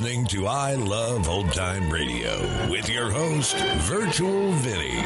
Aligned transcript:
listening 0.00 0.24
to 0.24 0.46
I 0.46 0.74
Love 0.74 1.28
Old 1.28 1.52
Time 1.52 1.90
Radio 1.90 2.38
with 2.70 2.88
your 2.88 3.10
host, 3.10 3.56
Virtual 3.78 4.52
Vinny. 4.52 5.02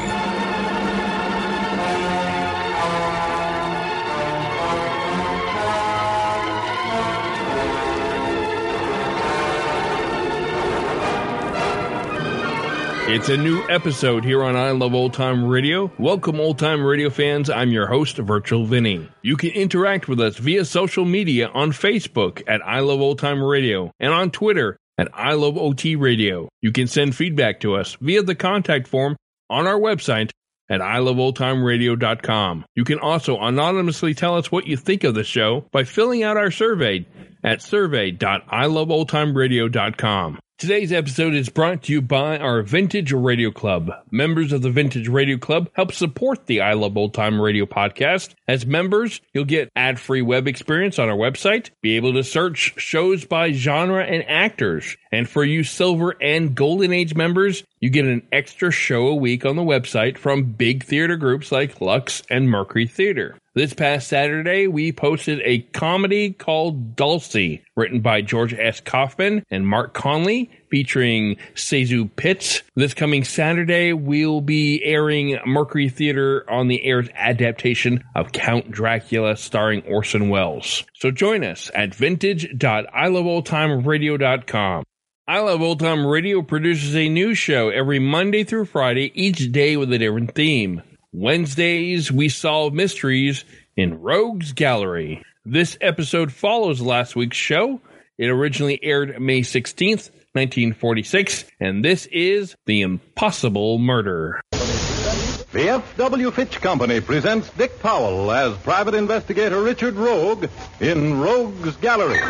It's 13.15 13.29
a 13.29 13.37
new 13.37 13.63
episode 13.69 14.23
here 14.23 14.43
on 14.43 14.55
I 14.55 14.71
Love 14.71 14.93
Old 14.93 15.13
Time 15.13 15.47
Radio. 15.47 15.91
Welcome, 15.97 16.39
old 16.39 16.59
time 16.59 16.83
radio 16.83 17.09
fans. 17.09 17.49
I'm 17.49 17.71
your 17.71 17.87
host, 17.87 18.17
Virtual 18.17 18.65
Vinny. 18.65 19.09
You 19.23 19.37
can 19.37 19.49
interact 19.51 20.07
with 20.07 20.19
us 20.19 20.37
via 20.37 20.65
social 20.65 21.05
media 21.05 21.49
on 21.49 21.71
Facebook 21.71 22.43
at 22.47 22.61
I 22.65 22.81
Love 22.81 23.01
Old 23.01 23.17
Time 23.17 23.43
Radio 23.43 23.91
and 23.99 24.13
on 24.13 24.29
Twitter 24.29 24.77
at 24.97 25.09
I 25.13 25.33
Love 25.33 25.57
OT 25.57 25.95
Radio. 25.95 26.49
You 26.61 26.71
can 26.71 26.87
send 26.87 27.15
feedback 27.15 27.59
to 27.61 27.75
us 27.75 27.95
via 27.99 28.23
the 28.23 28.35
contact 28.35 28.87
form 28.87 29.15
on 29.49 29.67
our 29.67 29.79
website 29.79 30.31
at 30.69 30.81
iloveoldtimeradio.com. 30.81 32.65
You 32.75 32.83
can 32.83 32.99
also 32.99 33.39
anonymously 33.39 34.13
tell 34.13 34.37
us 34.37 34.51
what 34.51 34.67
you 34.67 34.77
think 34.77 35.03
of 35.03 35.15
the 35.15 35.23
show 35.23 35.65
by 35.71 35.83
filling 35.83 36.21
out 36.23 36.37
our 36.37 36.51
survey 36.51 37.05
at 37.43 37.61
survey.iloveoldtimeradio.com. 37.61 40.39
Today's 40.63 40.93
episode 40.93 41.33
is 41.33 41.49
brought 41.49 41.83
to 41.83 41.91
you 41.91 42.01
by 42.01 42.37
our 42.37 42.61
Vintage 42.61 43.11
Radio 43.11 43.51
Club. 43.51 43.91
Members 44.11 44.53
of 44.53 44.61
the 44.61 44.69
Vintage 44.69 45.09
Radio 45.09 45.35
Club 45.35 45.69
help 45.73 45.91
support 45.91 46.45
the 46.45 46.61
I 46.61 46.71
Love 46.71 46.95
Old 46.95 47.13
Time 47.13 47.41
Radio 47.41 47.65
podcast. 47.65 48.33
As 48.47 48.65
members, 48.65 49.19
you'll 49.33 49.43
get 49.43 49.69
ad 49.75 49.99
free 49.99 50.21
web 50.21 50.47
experience 50.47 50.99
on 50.99 51.09
our 51.09 51.17
website, 51.17 51.71
be 51.81 51.97
able 51.97 52.13
to 52.13 52.23
search 52.23 52.75
shows 52.77 53.25
by 53.25 53.51
genre 53.51 54.05
and 54.05 54.23
actors. 54.29 54.95
And 55.11 55.27
for 55.27 55.43
you 55.43 55.65
Silver 55.65 56.15
and 56.21 56.55
Golden 56.55 56.93
Age 56.93 57.13
members, 57.13 57.65
you 57.81 57.89
get 57.89 58.05
an 58.05 58.25
extra 58.31 58.71
show 58.71 59.07
a 59.07 59.15
week 59.15 59.45
on 59.45 59.57
the 59.57 59.63
website 59.63 60.17
from 60.17 60.53
big 60.53 60.85
theater 60.85 61.17
groups 61.17 61.51
like 61.51 61.81
Lux 61.81 62.23
and 62.29 62.49
Mercury 62.49 62.87
Theater. 62.87 63.35
This 63.55 63.75
past 63.75 64.07
Saturday, 64.07 64.65
we 64.65 64.91
posted 64.91 65.39
a 65.43 65.59
comedy 65.59 66.31
called 66.31 66.95
Dulcy, 66.95 67.61
written 67.75 68.01
by 68.01 68.23
George 68.23 68.51
S. 68.51 68.79
Kaufman 68.79 69.43
and 69.51 69.67
Marc 69.67 69.93
Connelly, 69.93 70.49
featuring 70.71 71.35
ZaSu 71.53 72.09
Pitts. 72.15 72.63
This 72.75 72.95
coming 72.95 73.23
Saturday, 73.23 73.93
we'll 73.93 74.41
be 74.41 74.83
airing 74.83 75.37
Mercury 75.45 75.89
Theater 75.89 76.49
on 76.49 76.67
the 76.67 76.83
air's 76.83 77.09
adaptation 77.13 78.03
of 78.15 78.31
Count 78.31 78.71
Dracula 78.71 79.37
starring 79.37 79.83
Orson 79.83 80.29
Welles. 80.29 80.83
So 80.95 81.11
join 81.11 81.43
us 81.43 81.69
at 81.75 81.93
vintage.iloveoldtimeradio.com. 81.93 84.83
I 85.27 85.39
Love 85.41 85.61
Old 85.61 85.79
Time 85.79 86.07
Radio 86.07 86.41
produces 86.41 86.95
a 86.95 87.07
new 87.07 87.35
show 87.35 87.69
every 87.69 87.99
Monday 87.99 88.43
through 88.43 88.65
Friday, 88.65 89.11
each 89.13 89.51
day 89.51 89.77
with 89.77 89.93
a 89.93 89.99
different 89.99 90.33
theme. 90.33 90.81
Wednesdays, 91.13 92.11
we 92.11 92.27
solve 92.27 92.73
mysteries 92.73 93.45
in 93.77 94.01
Rogues 94.01 94.51
Gallery. 94.53 95.21
This 95.45 95.77
episode 95.79 96.31
follows 96.31 96.81
last 96.81 97.15
week's 97.15 97.37
show. 97.37 97.79
It 98.17 98.29
originally 98.29 98.83
aired 98.83 99.21
May 99.21 99.41
16th, 99.41 100.09
1946, 100.33 101.45
and 101.59 101.85
this 101.85 102.07
is 102.07 102.55
The 102.65 102.81
Impossible 102.81 103.77
Murder. 103.77 104.41
The 104.51 105.69
F.W. 105.69 106.31
Fitch 106.31 106.59
Company 106.59 106.99
presents 106.99 107.51
Dick 107.51 107.79
Powell 107.79 108.31
as 108.31 108.57
private 108.57 108.95
investigator 108.95 109.61
Richard 109.61 109.93
Rogue 109.93 110.47
in 110.79 111.19
Rogue's 111.19 111.75
Gallery. 111.75 112.21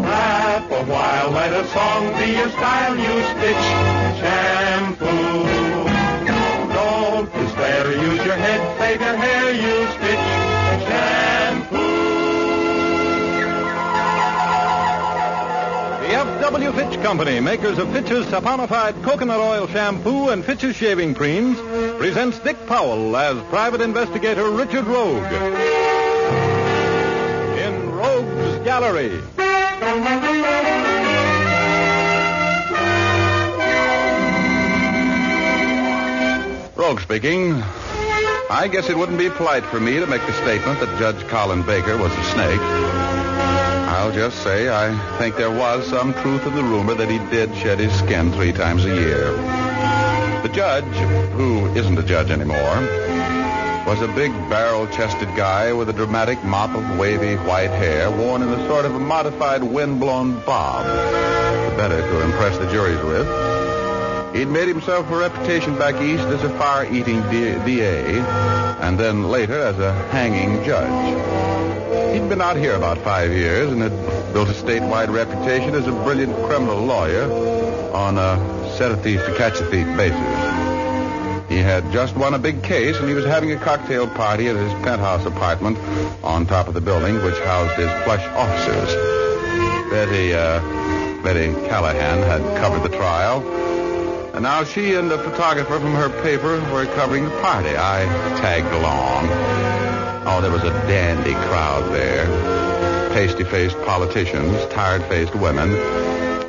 Laugh 0.00 0.70
a 0.70 0.84
while, 0.90 1.30
let 1.32 1.52
a 1.52 1.66
song 1.68 2.18
be 2.18 2.32
your 2.32 2.48
style, 2.48 2.96
use 2.96 3.30
Fitch 3.42 3.66
shampoo. 4.20 5.47
Head, 8.38 8.78
save 8.78 9.00
your 9.00 9.16
hair, 9.16 9.52
Fitch 9.98 10.26
shampoo. 10.88 11.76
The 16.00 16.14
F.W. 16.14 16.72
Fitch 16.72 17.02
Company, 17.02 17.40
makers 17.40 17.78
of 17.78 17.92
Fitch's 17.92 18.26
saponified 18.26 19.02
coconut 19.02 19.40
oil 19.40 19.66
shampoo 19.66 20.28
and 20.28 20.44
Fitch's 20.44 20.76
shaving 20.76 21.14
creams, 21.14 21.58
presents 21.98 22.38
Dick 22.38 22.56
Powell 22.66 23.16
as 23.16 23.42
private 23.44 23.80
investigator 23.80 24.48
Richard 24.50 24.86
Rogue 24.86 25.32
in 27.58 27.90
Rogue's 27.90 28.64
Gallery. 28.64 29.20
Rogue 36.76 37.00
speaking. 37.00 37.62
I 38.50 38.66
guess 38.66 38.88
it 38.88 38.96
wouldn't 38.96 39.18
be 39.18 39.28
polite 39.28 39.64
for 39.66 39.78
me 39.78 40.00
to 40.00 40.06
make 40.06 40.22
the 40.22 40.32
statement 40.32 40.80
that 40.80 40.98
Judge 40.98 41.26
Colin 41.28 41.62
Baker 41.62 41.98
was 41.98 42.10
a 42.12 42.24
snake. 42.32 42.60
I'll 42.60 44.10
just 44.10 44.42
say 44.42 44.70
I 44.70 45.18
think 45.18 45.36
there 45.36 45.50
was 45.50 45.86
some 45.86 46.14
truth 46.14 46.46
in 46.46 46.54
the 46.54 46.62
rumor 46.62 46.94
that 46.94 47.10
he 47.10 47.18
did 47.30 47.54
shed 47.54 47.78
his 47.78 47.92
skin 47.98 48.32
three 48.32 48.52
times 48.52 48.86
a 48.86 48.94
year. 48.94 49.32
The 50.42 50.48
judge, 50.48 50.84
who 51.32 51.66
isn't 51.74 51.98
a 51.98 52.02
judge 52.02 52.30
anymore, 52.30 52.56
was 53.86 54.00
a 54.00 54.08
big 54.08 54.32
barrel-chested 54.48 55.28
guy 55.36 55.74
with 55.74 55.90
a 55.90 55.92
dramatic 55.92 56.42
mop 56.42 56.74
of 56.74 56.98
wavy 56.98 57.36
white 57.36 57.70
hair 57.70 58.10
worn 58.10 58.40
in 58.40 58.48
a 58.48 58.66
sort 58.66 58.86
of 58.86 58.94
a 58.94 58.98
modified 58.98 59.62
wind-blown 59.62 60.40
bob, 60.46 60.86
the 61.70 61.76
better 61.76 62.00
to 62.00 62.20
impress 62.22 62.56
the 62.56 62.70
juries 62.70 63.02
with. 63.02 63.57
He'd 64.34 64.48
made 64.48 64.68
himself 64.68 65.10
a 65.10 65.16
reputation 65.16 65.78
back 65.78 66.00
east 66.02 66.24
as 66.24 66.44
a 66.44 66.50
fire-eating 66.58 67.22
DA, 67.30 68.20
and 68.80 68.98
then 68.98 69.24
later 69.24 69.58
as 69.58 69.78
a 69.78 69.92
hanging 70.10 70.64
judge. 70.64 72.14
He'd 72.14 72.28
been 72.28 72.40
out 72.40 72.56
here 72.56 72.74
about 72.74 72.98
five 72.98 73.32
years 73.32 73.72
and 73.72 73.80
had 73.80 73.92
built 74.32 74.48
a 74.48 74.52
statewide 74.52 75.12
reputation 75.12 75.74
as 75.74 75.86
a 75.86 75.92
brilliant 75.92 76.34
criminal 76.46 76.84
lawyer 76.84 77.24
on 77.92 78.18
a 78.18 78.76
set 78.76 78.92
a 78.92 78.96
thief 78.96 79.24
to 79.24 79.34
catch 79.36 79.60
a 79.60 79.64
thief 79.64 79.86
basis. 79.96 80.68
He 81.48 81.58
had 81.58 81.90
just 81.90 82.14
won 82.14 82.34
a 82.34 82.38
big 82.38 82.62
case, 82.62 82.98
and 82.98 83.08
he 83.08 83.14
was 83.14 83.24
having 83.24 83.52
a 83.52 83.56
cocktail 83.56 84.06
party 84.06 84.48
at 84.48 84.56
his 84.56 84.72
penthouse 84.84 85.24
apartment 85.24 85.78
on 86.22 86.46
top 86.46 86.68
of 86.68 86.74
the 86.74 86.80
building, 86.82 87.22
which 87.22 87.38
housed 87.40 87.74
his 87.74 87.90
plush 88.04 88.24
officers. 88.36 88.94
Betty, 89.90 90.34
uh, 90.34 90.60
Betty 91.22 91.54
Callahan 91.68 92.18
had 92.22 92.60
covered 92.60 92.82
the 92.88 92.94
trial, 92.94 93.40
and 94.34 94.42
now 94.42 94.64
she 94.64 94.94
and 94.94 95.10
a 95.10 95.18
photographer 95.18 95.78
from 95.80 95.94
her 95.94 96.08
paper 96.22 96.60
were 96.72 96.86
covering 96.94 97.24
the 97.24 97.40
party. 97.40 97.70
I 97.70 98.04
tagged 98.40 98.72
along. 98.72 99.28
Oh, 100.26 100.40
there 100.40 100.50
was 100.50 100.62
a 100.62 100.70
dandy 100.86 101.32
crowd 101.32 101.92
there. 101.92 102.26
Pasty-faced 103.10 103.76
politicians, 103.82 104.66
tired-faced 104.72 105.34
women, 105.34 105.70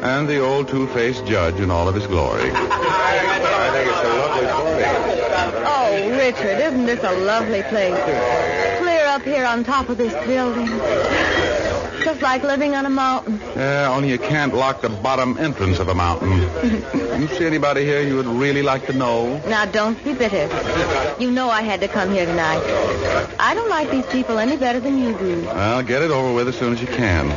and 0.03 0.27
the 0.27 0.39
old 0.39 0.67
two-faced 0.67 1.25
judge 1.25 1.59
in 1.59 1.71
all 1.71 1.87
of 1.87 1.95
his 1.95 2.05
glory. 2.07 2.51
I 2.51 3.69
think 3.73 3.89
it's 3.89 4.03
a 4.03 4.09
lovely 4.19 4.45
party. 4.47 5.57
Oh, 5.65 6.09
Richard, 6.17 6.59
isn't 6.59 6.85
this 6.85 7.03
a 7.03 7.13
lovely 7.19 7.63
place? 7.63 7.97
Clear 8.79 9.05
up 9.07 9.23
here 9.23 9.45
on 9.45 9.63
top 9.63 9.89
of 9.89 9.97
this 9.97 10.13
building. 10.25 10.67
Just 12.03 12.21
like 12.21 12.43
living 12.43 12.75
on 12.75 12.85
a 12.85 12.89
mountain. 12.89 13.39
Yeah, 13.55 13.91
only 13.93 14.09
you 14.09 14.17
can't 14.17 14.53
lock 14.53 14.81
the 14.81 14.89
bottom 14.89 15.37
entrance 15.37 15.79
of 15.79 15.87
a 15.89 15.95
mountain. 15.95 16.31
you 17.21 17.27
see 17.27 17.45
anybody 17.45 17.83
here 17.83 18.01
you 18.01 18.15
would 18.15 18.25
really 18.25 18.61
like 18.61 18.85
to 18.87 18.93
know? 18.93 19.37
Now, 19.47 19.65
don't 19.65 20.01
be 20.03 20.13
bitter. 20.13 20.47
You 21.19 21.29
know 21.31 21.49
I 21.49 21.61
had 21.61 21.81
to 21.81 21.87
come 21.87 22.11
here 22.11 22.25
tonight. 22.25 22.61
I 23.39 23.53
don't 23.53 23.69
like 23.69 23.91
these 23.91 24.05
people 24.07 24.39
any 24.39 24.55
better 24.57 24.79
than 24.79 24.97
you 24.99 25.13
do. 25.17 25.41
Well, 25.45 25.83
get 25.83 26.01
it 26.01 26.11
over 26.11 26.33
with 26.33 26.47
as 26.47 26.57
soon 26.57 26.73
as 26.73 26.81
you 26.81 26.87
can. 26.87 27.29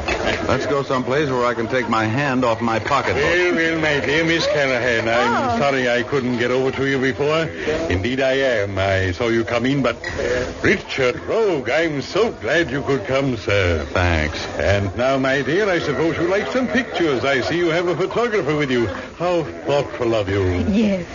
Let's 0.47 0.67
go 0.67 0.83
someplace 0.83 1.29
where 1.29 1.45
I 1.45 1.55
can 1.55 1.67
take 1.69 1.89
my 1.89 2.05
hand 2.05 2.45
off 2.45 2.61
my 2.61 2.79
pocketbook. 2.79 3.23
Well, 3.23 3.55
well, 3.55 3.81
my 3.81 4.01
dear 4.05 4.25
Miss 4.25 4.47
Callahan, 4.47 5.09
I'm 5.09 5.33
Oh. 5.57 5.59
sorry 5.59 5.89
I 5.91 6.03
couldn't 6.03 6.39
get 6.39 6.51
over 6.51 6.71
to 6.73 6.87
you 6.87 6.99
before. 7.01 7.45
Indeed 7.91 8.21
I 8.21 8.33
am. 8.35 8.79
I 8.79 9.13
saw 9.13 9.29
you 9.29 9.45
come 9.45 9.67
in, 9.67 9.83
but 9.83 9.97
Richard 10.63 11.21
Rogue, 11.23 11.69
I'm 11.71 12.03
so 12.03 12.31
glad 12.33 12.71
you 12.71 12.83
could 12.83 13.05
come, 13.07 13.37
sir. 13.37 13.85
Thanks. 13.93 14.39
And 14.59 14.95
now, 14.97 15.19
my 15.19 15.41
dear, 15.43 15.69
I 15.69 15.79
suppose 15.79 16.17
you 16.19 16.29
like 16.29 16.47
some 16.53 16.69
pictures. 16.69 17.25
I 17.25 17.41
see 17.41 17.57
you 17.57 17.69
have 17.69 17.89
a 17.89 17.97
photographer 17.97 18.55
with 18.55 18.71
you. 18.71 18.87
How 18.87 19.45
thoughtful 19.65 20.15
of 20.15 20.29
you. 20.29 20.43
Yes. 20.69 21.07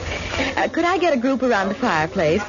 Uh, 0.57 0.67
could 0.67 0.85
I 0.85 0.97
get 0.97 1.13
a 1.13 1.17
group 1.17 1.43
around 1.43 1.69
the 1.69 1.75
fireplace? 1.75 2.41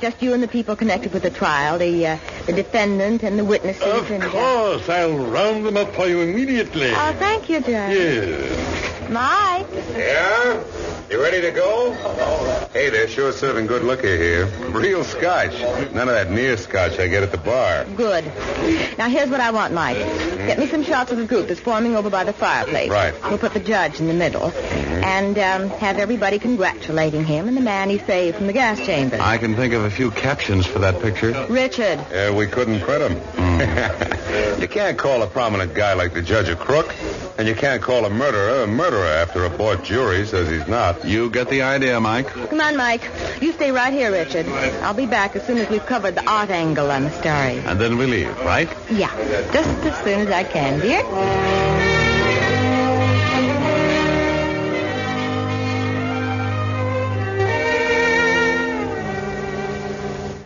Just 0.00 0.22
you 0.22 0.34
and 0.34 0.42
the 0.42 0.48
people 0.48 0.76
connected 0.76 1.12
with 1.12 1.24
the 1.24 1.30
trial, 1.30 1.78
the 1.78 2.06
uh, 2.06 2.18
the 2.46 2.52
defendant 2.52 3.22
and 3.22 3.38
the 3.38 3.44
witnesses. 3.44 3.82
Of 3.82 4.10
and, 4.10 4.22
uh, 4.22 4.30
course, 4.30 4.88
I'll 4.88 5.18
round 5.18 5.66
them 5.66 5.76
up 5.76 5.94
for 5.94 6.06
you 6.06 6.20
immediately. 6.20 6.92
Oh, 6.92 7.14
thank 7.18 7.48
you, 7.48 7.60
Judge. 7.60 7.96
Yes. 7.96 9.10
Mike. 9.10 9.66
Yeah? 9.96 10.62
You 11.10 11.22
ready 11.22 11.40
to 11.40 11.52
go? 11.52 11.92
Hey, 12.72 12.90
they're 12.90 13.06
sure 13.06 13.30
serving 13.30 13.66
good 13.66 13.84
liquor 13.84 14.16
here. 14.16 14.46
Real 14.70 15.04
scotch. 15.04 15.52
None 15.92 16.08
of 16.08 16.14
that 16.14 16.32
near 16.32 16.56
scotch 16.56 16.98
I 16.98 17.06
get 17.06 17.22
at 17.22 17.30
the 17.30 17.38
bar. 17.38 17.84
Good. 17.84 18.24
Now, 18.98 19.08
here's 19.08 19.30
what 19.30 19.40
I 19.40 19.52
want, 19.52 19.72
Mike. 19.72 19.96
Get 19.96 20.58
me 20.58 20.66
some 20.66 20.82
shots 20.82 21.12
of 21.12 21.18
the 21.18 21.24
group 21.24 21.46
that's 21.46 21.60
forming 21.60 21.94
over 21.94 22.10
by 22.10 22.24
the 22.24 22.32
fireplace. 22.32 22.90
Right. 22.90 23.14
We'll 23.22 23.38
put 23.38 23.54
the 23.54 23.60
judge 23.60 24.00
in 24.00 24.08
the 24.08 24.14
middle. 24.14 24.50
Mm-hmm. 24.50 25.04
And 25.04 25.38
um, 25.38 25.68
have 25.78 25.98
everybody 25.98 26.40
congratulating 26.40 27.24
him 27.24 27.46
and 27.46 27.56
the 27.56 27.60
man 27.60 27.88
he 27.88 27.98
saved 27.98 28.38
from 28.38 28.48
the 28.48 28.52
gas 28.52 28.84
chamber. 28.84 29.18
I 29.20 29.38
can 29.38 29.54
think 29.54 29.74
of 29.74 29.84
a 29.84 29.90
few 29.90 30.10
captions 30.10 30.66
for 30.66 30.80
that 30.80 31.00
picture. 31.00 31.46
Richard. 31.48 32.04
Yeah, 32.10 32.34
we 32.34 32.48
couldn't 32.48 32.80
print 32.80 33.08
them. 33.08 33.18
Hmm. 33.36 34.60
you 34.60 34.66
can't 34.66 34.98
call 34.98 35.22
a 35.22 35.28
prominent 35.28 35.72
guy 35.72 35.92
like 35.92 36.14
the 36.14 36.22
judge 36.22 36.48
a 36.48 36.56
crook, 36.56 36.92
and 37.38 37.46
you 37.46 37.54
can't 37.54 37.82
call 37.82 38.04
a 38.04 38.10
murderer 38.10 38.62
a 38.62 38.66
murderer 38.66 39.06
after 39.06 39.44
a 39.44 39.50
bought 39.50 39.84
jury 39.84 40.24
says 40.26 40.48
he's 40.48 40.66
not. 40.66 41.04
You 41.04 41.30
get 41.30 41.48
the 41.48 41.62
idea, 41.62 42.00
Mike. 42.00 42.28
Come 42.28 42.60
on, 42.60 42.76
Mike. 42.76 43.02
You 43.40 43.52
stay 43.52 43.72
right 43.72 43.92
here, 43.92 44.10
Richard. 44.10 44.46
I'll 44.82 44.94
be 44.94 45.06
back 45.06 45.36
as 45.36 45.46
soon 45.46 45.58
as 45.58 45.68
we've 45.68 45.84
covered 45.84 46.14
the 46.14 46.28
art 46.28 46.50
angle 46.50 46.90
on 46.90 47.04
the 47.04 47.10
story. 47.10 47.58
And 47.66 47.80
then 47.80 47.98
we 47.98 48.06
leave, 48.06 48.38
right? 48.40 48.68
Yeah, 48.90 49.14
just 49.52 49.68
as 49.68 50.04
soon 50.04 50.20
as 50.20 50.30
I 50.30 50.44
can, 50.44 50.80
dear. 50.80 51.02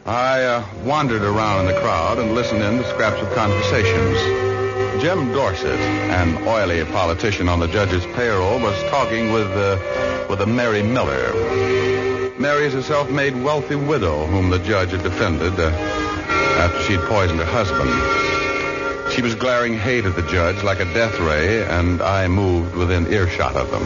I 0.06 0.42
uh, 0.42 0.64
wandered 0.82 1.22
around 1.22 1.60
in 1.60 1.72
the 1.72 1.80
crowd 1.80 2.18
and 2.18 2.34
listened 2.34 2.62
in 2.64 2.78
to 2.78 2.84
scraps 2.90 3.22
of 3.22 3.32
conversations. 3.32 4.49
Jim 5.00 5.32
Dorset, 5.32 5.80
an 6.10 6.46
oily 6.46 6.84
politician 6.84 7.48
on 7.48 7.58
the 7.58 7.66
judge's 7.68 8.04
payroll, 8.14 8.60
was 8.60 8.78
talking 8.90 9.32
with 9.32 9.46
uh, 9.46 9.78
with 10.28 10.42
a 10.42 10.46
Mary 10.46 10.82
Miller. 10.82 11.32
Mary 12.38 12.66
is 12.66 12.74
a 12.74 12.82
self-made 12.82 13.34
wealthy 13.42 13.76
widow 13.76 14.26
whom 14.26 14.50
the 14.50 14.58
judge 14.58 14.90
had 14.90 15.02
defended 15.02 15.58
uh, 15.58 15.70
after 16.58 16.82
she'd 16.82 17.00
poisoned 17.00 17.40
her 17.40 17.46
husband. 17.46 17.90
She 19.12 19.22
was 19.22 19.34
glaring 19.34 19.72
hate 19.72 20.04
at 20.04 20.16
the 20.16 20.22
judge 20.22 20.62
like 20.62 20.80
a 20.80 20.84
death 20.92 21.18
ray, 21.18 21.64
and 21.64 22.02
I 22.02 22.28
moved 22.28 22.74
within 22.74 23.10
earshot 23.10 23.56
of 23.56 23.70
them. 23.70 23.82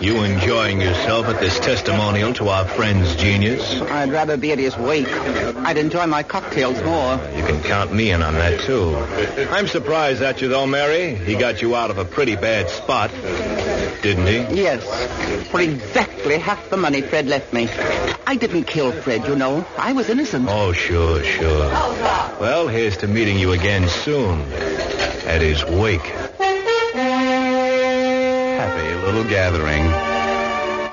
You 0.00 0.22
enjoying 0.22 0.80
yourself 0.80 1.26
at 1.26 1.40
this 1.40 1.58
testimonial 1.60 2.32
to 2.34 2.48
our 2.48 2.66
friend's 2.66 3.14
genius? 3.16 3.80
I'd 3.82 4.10
rather 4.10 4.36
be 4.36 4.52
at 4.52 4.58
his 4.58 4.76
wake. 4.76 5.08
I'd 5.08 5.76
enjoy 5.76 6.06
my 6.06 6.22
cocktails 6.22 6.82
more. 6.82 7.14
You 7.36 7.44
can 7.44 7.62
count 7.62 7.92
me 7.92 8.10
in 8.10 8.22
on 8.22 8.34
that, 8.34 8.60
too. 8.60 8.96
I'm 9.50 9.66
surprised 9.66 10.22
at 10.22 10.40
you, 10.40 10.48
though, 10.48 10.66
Mary. 10.66 11.14
He 11.14 11.34
got 11.34 11.60
you 11.60 11.76
out 11.76 11.90
of 11.90 11.98
a 11.98 12.04
pretty 12.04 12.36
bad 12.36 12.70
spot, 12.70 13.10
didn't 14.02 14.26
he? 14.26 14.62
Yes, 14.62 14.82
for 15.50 15.60
exactly 15.60 16.38
half 16.38 16.70
the 16.70 16.76
money 16.76 17.02
Fred 17.02 17.26
left 17.26 17.52
me. 17.52 17.68
I 18.26 18.36
didn't 18.36 18.64
kill 18.64 18.92
Fred, 18.92 19.26
you 19.26 19.36
know. 19.36 19.66
I 19.76 19.92
was 19.92 20.08
innocent. 20.08 20.46
Oh, 20.48 20.72
sure, 20.72 21.22
sure. 21.22 21.68
Well, 22.40 22.68
here's 22.68 22.96
to 22.98 23.08
meeting 23.08 23.38
you 23.38 23.52
again 23.52 23.88
soon 23.88 24.40
at 25.26 25.40
his 25.42 25.64
wake. 25.64 26.12
Happy 28.60 28.92
little 29.06 29.24
gathering. 29.24 29.84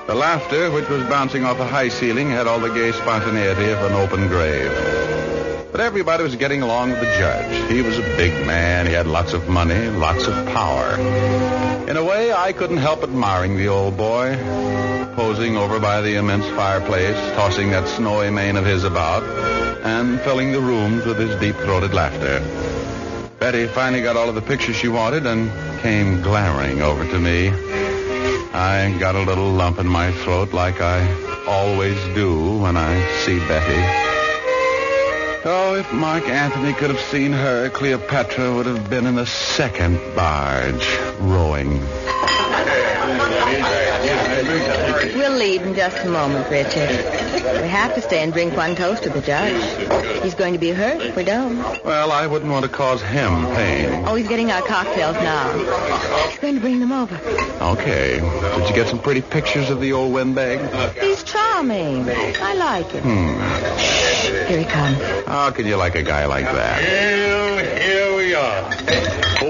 The 0.06 0.14
laughter, 0.14 0.70
which 0.70 0.88
was 0.88 1.02
bouncing 1.06 1.44
off 1.44 1.60
a 1.60 1.66
high 1.66 1.90
ceiling, 1.90 2.30
had 2.30 2.46
all 2.46 2.58
the 2.58 2.72
gay 2.72 2.92
spontaneity 2.92 3.68
of 3.68 3.82
an 3.82 3.92
open 3.92 4.26
grave. 4.26 4.72
But 5.70 5.82
everybody 5.82 6.22
was 6.22 6.34
getting 6.34 6.62
along 6.62 6.92
with 6.92 7.00
the 7.00 7.14
judge. 7.18 7.70
He 7.70 7.82
was 7.82 7.98
a 7.98 8.16
big 8.16 8.32
man. 8.46 8.86
He 8.86 8.94
had 8.94 9.06
lots 9.06 9.34
of 9.34 9.50
money, 9.50 9.90
lots 9.90 10.26
of 10.26 10.34
power. 10.46 10.96
In 11.90 11.98
a 11.98 12.02
way, 12.02 12.32
I 12.32 12.54
couldn't 12.54 12.78
help 12.78 13.02
admiring 13.02 13.58
the 13.58 13.68
old 13.68 13.98
boy, 13.98 14.34
posing 15.14 15.58
over 15.58 15.78
by 15.78 16.00
the 16.00 16.16
immense 16.16 16.46
fireplace, 16.56 17.18
tossing 17.34 17.68
that 17.72 17.86
snowy 17.86 18.30
mane 18.30 18.56
of 18.56 18.64
his 18.64 18.82
about, 18.82 19.22
and 19.84 20.18
filling 20.22 20.52
the 20.52 20.60
rooms 20.62 21.04
with 21.04 21.18
his 21.18 21.38
deep-throated 21.38 21.92
laughter. 21.92 22.77
Betty 23.38 23.68
finally 23.68 24.02
got 24.02 24.16
all 24.16 24.28
of 24.28 24.34
the 24.34 24.42
pictures 24.42 24.74
she 24.74 24.88
wanted 24.88 25.24
and 25.24 25.50
came 25.80 26.20
glaring 26.22 26.82
over 26.82 27.04
to 27.06 27.18
me. 27.20 27.50
I 28.52 28.96
got 28.98 29.14
a 29.14 29.22
little 29.22 29.50
lump 29.50 29.78
in 29.78 29.86
my 29.86 30.10
throat 30.10 30.52
like 30.52 30.80
I 30.80 31.06
always 31.46 31.96
do 32.14 32.58
when 32.58 32.76
I 32.76 33.00
see 33.24 33.38
Betty. 33.38 34.08
Oh, 35.44 35.76
if 35.78 35.92
Mark 35.92 36.24
Anthony 36.24 36.72
could 36.72 36.90
have 36.90 37.00
seen 37.00 37.32
her, 37.32 37.70
Cleopatra 37.70 38.54
would 38.54 38.66
have 38.66 38.90
been 38.90 39.06
in 39.06 39.14
the 39.14 39.26
second 39.26 40.00
barge, 40.16 40.98
rowing. 41.20 41.80
We'll 44.48 45.36
leave 45.36 45.62
in 45.62 45.74
just 45.74 45.98
a 46.04 46.08
moment, 46.08 46.48
Richard. 46.50 46.88
We 47.60 47.68
have 47.68 47.94
to 47.94 48.00
stay 48.00 48.22
and 48.22 48.32
drink 48.32 48.56
one 48.56 48.74
toast 48.76 49.02
to 49.02 49.10
the 49.10 49.20
judge. 49.20 50.22
He's 50.22 50.34
going 50.34 50.54
to 50.54 50.58
be 50.58 50.70
hurt 50.70 51.02
if 51.02 51.16
we 51.16 51.24
don't. 51.24 51.58
Well, 51.84 52.10
I 52.12 52.26
wouldn't 52.26 52.50
want 52.50 52.64
to 52.64 52.70
cause 52.70 53.02
him 53.02 53.44
pain. 53.54 54.04
Oh, 54.06 54.14
he's 54.14 54.26
getting 54.28 54.50
our 54.50 54.62
cocktails 54.62 55.16
now. 55.16 55.52
He's 56.28 56.38
going 56.38 56.54
to 56.54 56.60
bring 56.60 56.80
them 56.80 56.92
over. 56.92 57.14
Okay. 57.60 58.20
Did 58.20 58.68
you 58.68 58.74
get 58.74 58.88
some 58.88 59.00
pretty 59.00 59.20
pictures 59.20 59.68
of 59.68 59.80
the 59.80 59.92
old 59.92 60.14
windbag? 60.14 60.94
He's 60.96 61.22
charming. 61.24 62.08
I 62.08 62.54
like 62.54 62.90
him. 62.90 63.02
Hmm. 63.02 64.48
Here 64.48 64.58
he 64.60 64.64
comes. 64.64 64.98
How 65.26 65.50
can 65.50 65.66
you 65.66 65.76
like 65.76 65.94
a 65.94 66.02
guy 66.02 66.24
like 66.24 66.46
that? 66.46 66.80
Well, 66.80 67.58
here 67.82 68.16
we 68.16 68.34
are. 68.34 69.07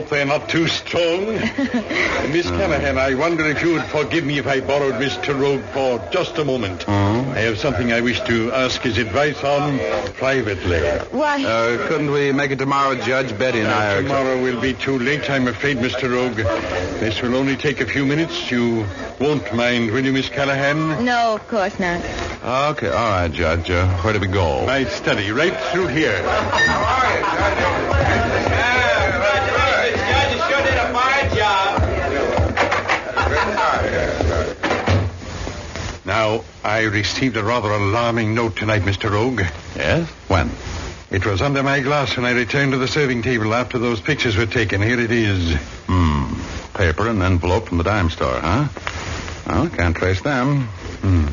Hope 0.08 0.16
they're 0.16 0.24
not 0.24 0.48
too 0.48 0.66
strong. 0.68 1.26
Miss 2.32 2.48
Callahan, 2.48 2.96
I 2.96 3.12
wonder 3.12 3.44
if 3.44 3.62
you 3.62 3.74
would 3.74 3.84
forgive 3.84 4.24
me 4.24 4.38
if 4.38 4.46
I 4.46 4.60
borrowed 4.60 4.94
Mr. 4.94 5.38
Rogue 5.38 5.60
for 5.74 5.98
just 6.10 6.38
a 6.38 6.44
moment. 6.46 6.88
I 6.88 7.40
have 7.40 7.58
something 7.58 7.92
I 7.92 8.00
wish 8.00 8.18
to 8.22 8.50
ask 8.52 8.80
his 8.80 8.96
advice 8.96 9.44
on 9.44 9.78
privately. 10.14 10.80
Why, 11.10 11.44
Uh, 11.44 11.86
couldn't 11.88 12.10
we 12.10 12.32
make 12.32 12.50
it 12.52 12.58
tomorrow, 12.58 12.94
Judge? 12.94 13.38
Betty 13.38 13.60
and 13.60 13.68
I 13.68 13.96
are... 13.96 14.02
Tomorrow 14.02 14.42
will 14.42 14.58
be 14.58 14.72
too 14.72 14.98
late, 14.98 15.28
I'm 15.28 15.46
afraid, 15.46 15.76
Mr. 15.76 16.10
Rogue. 16.10 16.36
This 17.00 17.20
will 17.20 17.36
only 17.36 17.56
take 17.56 17.82
a 17.82 17.86
few 17.86 18.06
minutes. 18.06 18.50
You 18.50 18.86
won't 19.20 19.52
mind, 19.54 19.90
will 19.90 20.06
you, 20.06 20.14
Miss 20.14 20.30
Callahan? 20.30 21.04
no, 21.04 21.34
of 21.34 21.46
course 21.48 21.78
not. 21.78 22.00
Okay, 22.42 22.88
all 22.88 23.10
right, 23.10 23.30
Judge. 23.30 23.68
Uh, 23.68 23.86
where 23.98 24.14
do 24.14 24.20
we 24.20 24.26
go? 24.28 24.64
My 24.64 24.84
study, 24.84 25.30
right 25.32 25.54
through 25.70 25.88
here. 25.88 26.16
Now, 36.18 36.42
I 36.64 36.82
received 36.82 37.36
a 37.36 37.44
rather 37.44 37.70
alarming 37.70 38.34
note 38.34 38.56
tonight, 38.56 38.82
Mr. 38.82 39.08
Rogue. 39.08 39.42
Yes? 39.76 40.08
When? 40.26 40.50
It 41.12 41.24
was 41.24 41.40
under 41.40 41.62
my 41.62 41.78
glass 41.78 42.16
when 42.16 42.26
I 42.26 42.32
returned 42.32 42.72
to 42.72 42.78
the 42.78 42.88
serving 42.88 43.22
table 43.22 43.54
after 43.54 43.78
those 43.78 44.00
pictures 44.00 44.36
were 44.36 44.46
taken. 44.46 44.82
Here 44.82 44.98
it 44.98 45.12
is. 45.12 45.54
Hmm. 45.86 46.34
Paper 46.74 47.06
and 47.06 47.22
envelope 47.22 47.68
from 47.68 47.78
the 47.78 47.84
dime 47.84 48.10
store, 48.10 48.40
huh? 48.40 48.66
Well, 49.46 49.68
can't 49.68 49.96
trace 49.96 50.20
them. 50.20 50.62
Hmm. 51.02 51.28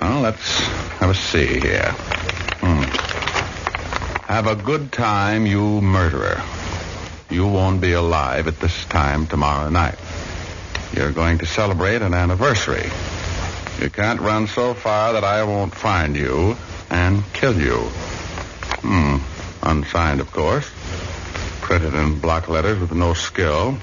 Well, 0.00 0.22
let's 0.22 0.58
have 1.00 1.10
a 1.10 1.14
see 1.14 1.60
here. 1.60 1.90
Hmm. 2.62 2.82
Have 4.32 4.46
a 4.46 4.56
good 4.56 4.90
time, 4.90 5.44
you 5.44 5.82
murderer. 5.82 6.40
You 7.28 7.46
won't 7.46 7.82
be 7.82 7.92
alive 7.92 8.48
at 8.48 8.58
this 8.58 8.86
time 8.86 9.26
tomorrow 9.26 9.68
night. 9.68 9.98
You're 10.94 11.12
going 11.12 11.36
to 11.40 11.46
celebrate 11.46 12.00
an 12.00 12.14
anniversary. 12.14 12.88
You 13.80 13.90
can't 13.90 14.20
run 14.20 14.46
so 14.46 14.74
far 14.74 15.14
that 15.14 15.24
I 15.24 15.44
won't 15.44 15.74
find 15.74 16.16
you 16.16 16.56
and 16.90 17.22
kill 17.32 17.58
you. 17.58 17.76
Hmm. 18.82 19.16
Unsigned, 19.62 20.20
of 20.20 20.30
course. 20.30 20.70
Printed 21.60 21.94
in 21.94 22.20
block 22.20 22.48
letters 22.48 22.78
with 22.78 22.92
no 22.92 23.14
skill. 23.14 23.78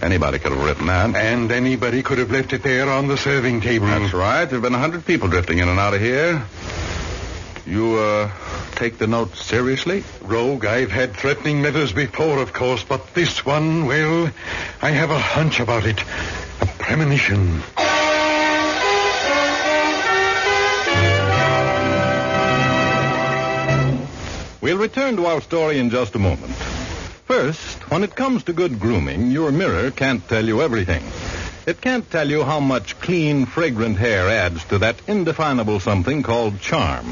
Anybody 0.00 0.38
could 0.38 0.52
have 0.52 0.64
written 0.64 0.86
that. 0.86 1.14
And 1.14 1.52
anybody 1.52 2.02
could 2.02 2.18
have 2.18 2.30
left 2.30 2.52
it 2.52 2.62
there 2.62 2.88
on 2.88 3.08
the 3.08 3.16
serving 3.16 3.60
table. 3.60 3.86
That's 3.86 4.12
right. 4.12 4.44
There 4.44 4.56
have 4.56 4.62
been 4.62 4.74
a 4.74 4.78
hundred 4.78 5.04
people 5.06 5.28
drifting 5.28 5.58
in 5.58 5.68
and 5.68 5.78
out 5.78 5.94
of 5.94 6.00
here. 6.00 6.44
You, 7.66 7.96
uh, 7.96 8.30
take 8.76 8.98
the 8.98 9.06
note 9.06 9.34
seriously? 9.36 10.04
Rogue, 10.22 10.64
I've 10.64 10.90
had 10.90 11.14
threatening 11.14 11.62
letters 11.62 11.92
before, 11.92 12.38
of 12.38 12.52
course, 12.52 12.84
but 12.84 13.14
this 13.14 13.44
one, 13.44 13.86
well, 13.86 14.30
I 14.82 14.90
have 14.90 15.10
a 15.10 15.18
hunch 15.18 15.60
about 15.60 15.86
it. 15.86 16.00
A 16.60 16.66
premonition. 16.78 17.62
We'll 24.66 24.78
return 24.78 25.14
to 25.14 25.26
our 25.26 25.40
story 25.40 25.78
in 25.78 25.90
just 25.90 26.16
a 26.16 26.18
moment. 26.18 26.52
First, 27.26 27.88
when 27.88 28.02
it 28.02 28.16
comes 28.16 28.42
to 28.42 28.52
good 28.52 28.80
grooming, 28.80 29.30
your 29.30 29.52
mirror 29.52 29.92
can't 29.92 30.28
tell 30.28 30.44
you 30.44 30.60
everything. 30.60 31.04
It 31.66 31.80
can't 31.80 32.10
tell 32.10 32.28
you 32.28 32.42
how 32.42 32.58
much 32.58 32.98
clean, 32.98 33.46
fragrant 33.46 33.96
hair 33.96 34.28
adds 34.28 34.64
to 34.64 34.78
that 34.78 34.96
indefinable 35.06 35.78
something 35.78 36.24
called 36.24 36.60
charm. 36.60 37.06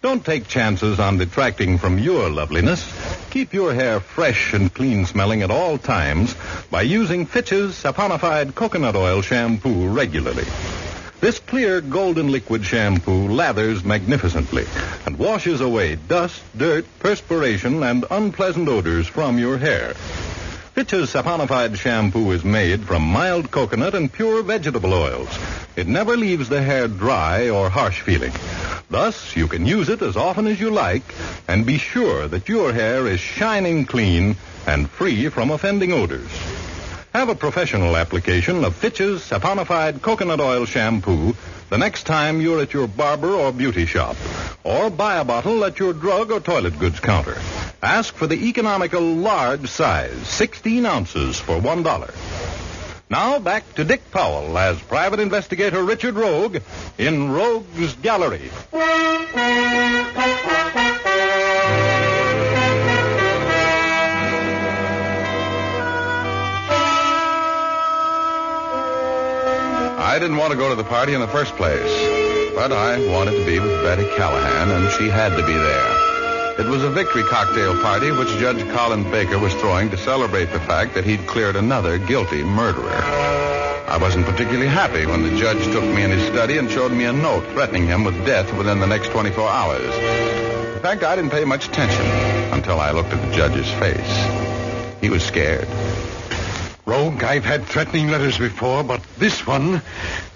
Don't 0.00 0.24
take 0.24 0.48
chances 0.48 0.98
on 0.98 1.18
detracting 1.18 1.76
from 1.76 1.98
your 1.98 2.30
loveliness. 2.30 2.82
Keep 3.28 3.52
your 3.52 3.74
hair 3.74 4.00
fresh 4.00 4.54
and 4.54 4.72
clean 4.72 5.04
smelling 5.04 5.42
at 5.42 5.50
all 5.50 5.76
times 5.76 6.34
by 6.70 6.80
using 6.80 7.26
Fitch's 7.26 7.74
saponified 7.74 8.54
coconut 8.54 8.96
oil 8.96 9.20
shampoo 9.20 9.86
regularly. 9.86 10.46
This 11.20 11.38
clear 11.38 11.82
golden 11.82 12.32
liquid 12.32 12.64
shampoo 12.64 13.28
lathers 13.28 13.84
magnificently 13.84 14.64
and 15.04 15.18
washes 15.18 15.60
away 15.60 15.96
dust, 15.96 16.42
dirt, 16.56 16.86
perspiration, 16.98 17.82
and 17.82 18.06
unpleasant 18.10 18.68
odors 18.68 19.06
from 19.06 19.38
your 19.38 19.58
hair. 19.58 19.92
Fitch's 20.72 21.12
saponified 21.12 21.76
shampoo 21.76 22.30
is 22.30 22.42
made 22.42 22.80
from 22.84 23.02
mild 23.02 23.50
coconut 23.50 23.94
and 23.94 24.10
pure 24.10 24.42
vegetable 24.42 24.94
oils. 24.94 25.28
It 25.76 25.86
never 25.86 26.16
leaves 26.16 26.48
the 26.48 26.62
hair 26.62 26.88
dry 26.88 27.50
or 27.50 27.68
harsh 27.68 28.00
feeling. 28.00 28.32
Thus, 28.88 29.36
you 29.36 29.46
can 29.46 29.66
use 29.66 29.90
it 29.90 30.00
as 30.00 30.16
often 30.16 30.46
as 30.46 30.58
you 30.58 30.70
like 30.70 31.14
and 31.46 31.66
be 31.66 31.76
sure 31.76 32.28
that 32.28 32.48
your 32.48 32.72
hair 32.72 33.06
is 33.06 33.20
shining 33.20 33.84
clean 33.84 34.36
and 34.66 34.88
free 34.88 35.28
from 35.28 35.50
offending 35.50 35.92
odors. 35.92 36.30
Have 37.12 37.28
a 37.28 37.34
professional 37.34 37.96
application 37.96 38.64
of 38.64 38.76
Fitch's 38.76 39.20
saponified 39.22 40.00
coconut 40.00 40.38
oil 40.38 40.64
shampoo 40.64 41.34
the 41.68 41.76
next 41.76 42.04
time 42.04 42.40
you're 42.40 42.60
at 42.60 42.72
your 42.72 42.86
barber 42.86 43.32
or 43.32 43.52
beauty 43.52 43.84
shop. 43.84 44.16
Or 44.62 44.90
buy 44.90 45.16
a 45.16 45.24
bottle 45.24 45.64
at 45.64 45.80
your 45.80 45.92
drug 45.92 46.30
or 46.30 46.38
toilet 46.38 46.78
goods 46.78 47.00
counter. 47.00 47.36
Ask 47.82 48.14
for 48.14 48.28
the 48.28 48.48
economical 48.48 49.00
large 49.00 49.68
size, 49.68 50.28
16 50.28 50.86
ounces 50.86 51.40
for 51.40 51.58
$1. 51.58 52.14
Now 53.10 53.40
back 53.40 53.74
to 53.74 53.82
Dick 53.82 54.08
Powell 54.12 54.56
as 54.56 54.80
private 54.80 55.18
investigator 55.18 55.82
Richard 55.82 56.14
Rogue 56.14 56.58
in 56.96 57.32
Rogue's 57.32 57.94
Gallery. 57.94 58.52
I 70.10 70.18
didn't 70.18 70.38
want 70.38 70.50
to 70.50 70.58
go 70.58 70.68
to 70.68 70.74
the 70.74 70.82
party 70.82 71.14
in 71.14 71.20
the 71.20 71.28
first 71.28 71.54
place, 71.54 72.52
but 72.56 72.72
I 72.72 72.98
wanted 73.12 73.38
to 73.38 73.46
be 73.46 73.60
with 73.60 73.70
Betty 73.84 74.08
Callahan, 74.16 74.68
and 74.68 74.90
she 74.90 75.08
had 75.08 75.28
to 75.36 75.46
be 75.46 75.52
there. 75.52 76.58
It 76.58 76.66
was 76.66 76.82
a 76.82 76.90
victory 76.90 77.22
cocktail 77.22 77.80
party 77.80 78.10
which 78.10 78.26
Judge 78.40 78.58
Colin 78.70 79.04
Baker 79.04 79.38
was 79.38 79.54
throwing 79.54 79.88
to 79.90 79.96
celebrate 79.96 80.46
the 80.46 80.58
fact 80.58 80.94
that 80.94 81.04
he'd 81.04 81.28
cleared 81.28 81.54
another 81.54 81.96
guilty 81.96 82.42
murderer. 82.42 82.90
I 82.90 83.98
wasn't 84.00 84.26
particularly 84.26 84.66
happy 84.66 85.06
when 85.06 85.22
the 85.22 85.38
judge 85.38 85.62
took 85.66 85.84
me 85.84 86.02
in 86.02 86.10
his 86.10 86.26
study 86.26 86.58
and 86.58 86.68
showed 86.68 86.90
me 86.90 87.04
a 87.04 87.12
note 87.12 87.46
threatening 87.52 87.86
him 87.86 88.02
with 88.02 88.26
death 88.26 88.52
within 88.58 88.80
the 88.80 88.88
next 88.88 89.10
24 89.10 89.48
hours. 89.48 89.94
In 90.74 90.82
fact, 90.82 91.04
I 91.04 91.14
didn't 91.14 91.30
pay 91.30 91.44
much 91.44 91.68
attention 91.68 92.04
until 92.52 92.80
I 92.80 92.90
looked 92.90 93.12
at 93.12 93.24
the 93.24 93.36
judge's 93.36 93.70
face. 93.74 95.00
He 95.00 95.08
was 95.08 95.22
scared. 95.22 95.68
Rogue, 96.86 97.22
I've 97.22 97.44
had 97.44 97.64
threatening 97.64 98.08
letters 98.08 98.38
before, 98.38 98.82
but 98.82 99.02
this 99.18 99.46
one, 99.46 99.82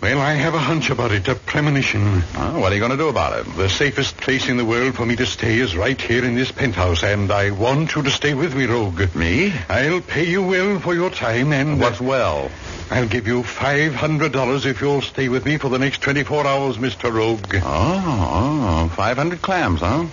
well, 0.00 0.20
I 0.20 0.34
have 0.34 0.54
a 0.54 0.58
hunch 0.58 0.90
about 0.90 1.10
it, 1.10 1.26
a 1.26 1.34
premonition. 1.34 2.22
Well, 2.34 2.60
what 2.60 2.70
are 2.70 2.74
you 2.74 2.80
going 2.80 2.92
to 2.92 2.96
do 2.96 3.08
about 3.08 3.38
it? 3.38 3.56
The 3.56 3.68
safest 3.68 4.16
place 4.18 4.48
in 4.48 4.56
the 4.56 4.64
world 4.64 4.94
for 4.94 5.06
me 5.06 5.16
to 5.16 5.26
stay 5.26 5.58
is 5.58 5.76
right 5.76 6.00
here 6.00 6.24
in 6.24 6.34
this 6.34 6.52
penthouse, 6.52 7.02
and 7.02 7.30
I 7.32 7.50
want 7.50 7.94
you 7.96 8.02
to 8.02 8.10
stay 8.10 8.34
with 8.34 8.54
me, 8.54 8.66
Rogue. 8.66 9.14
Me? 9.14 9.52
I'll 9.68 10.00
pay 10.00 10.26
you 10.26 10.42
well 10.42 10.78
for 10.78 10.94
your 10.94 11.10
time, 11.10 11.52
and... 11.52 11.82
Uh, 11.82 11.86
What's 11.86 12.00
well? 12.00 12.50
I'll 12.90 13.08
give 13.08 13.26
you 13.26 13.42
$500 13.42 14.66
if 14.66 14.80
you'll 14.80 15.02
stay 15.02 15.28
with 15.28 15.46
me 15.46 15.56
for 15.56 15.68
the 15.70 15.78
next 15.78 16.02
24 16.02 16.46
hours, 16.46 16.76
Mr. 16.76 17.12
Rogue. 17.12 17.56
Ah, 17.56 17.62
ah, 17.64 18.82
oh, 18.82 18.84
oh 18.84 18.88
500 18.90 19.42
clams, 19.42 19.80
huh? 19.80 20.06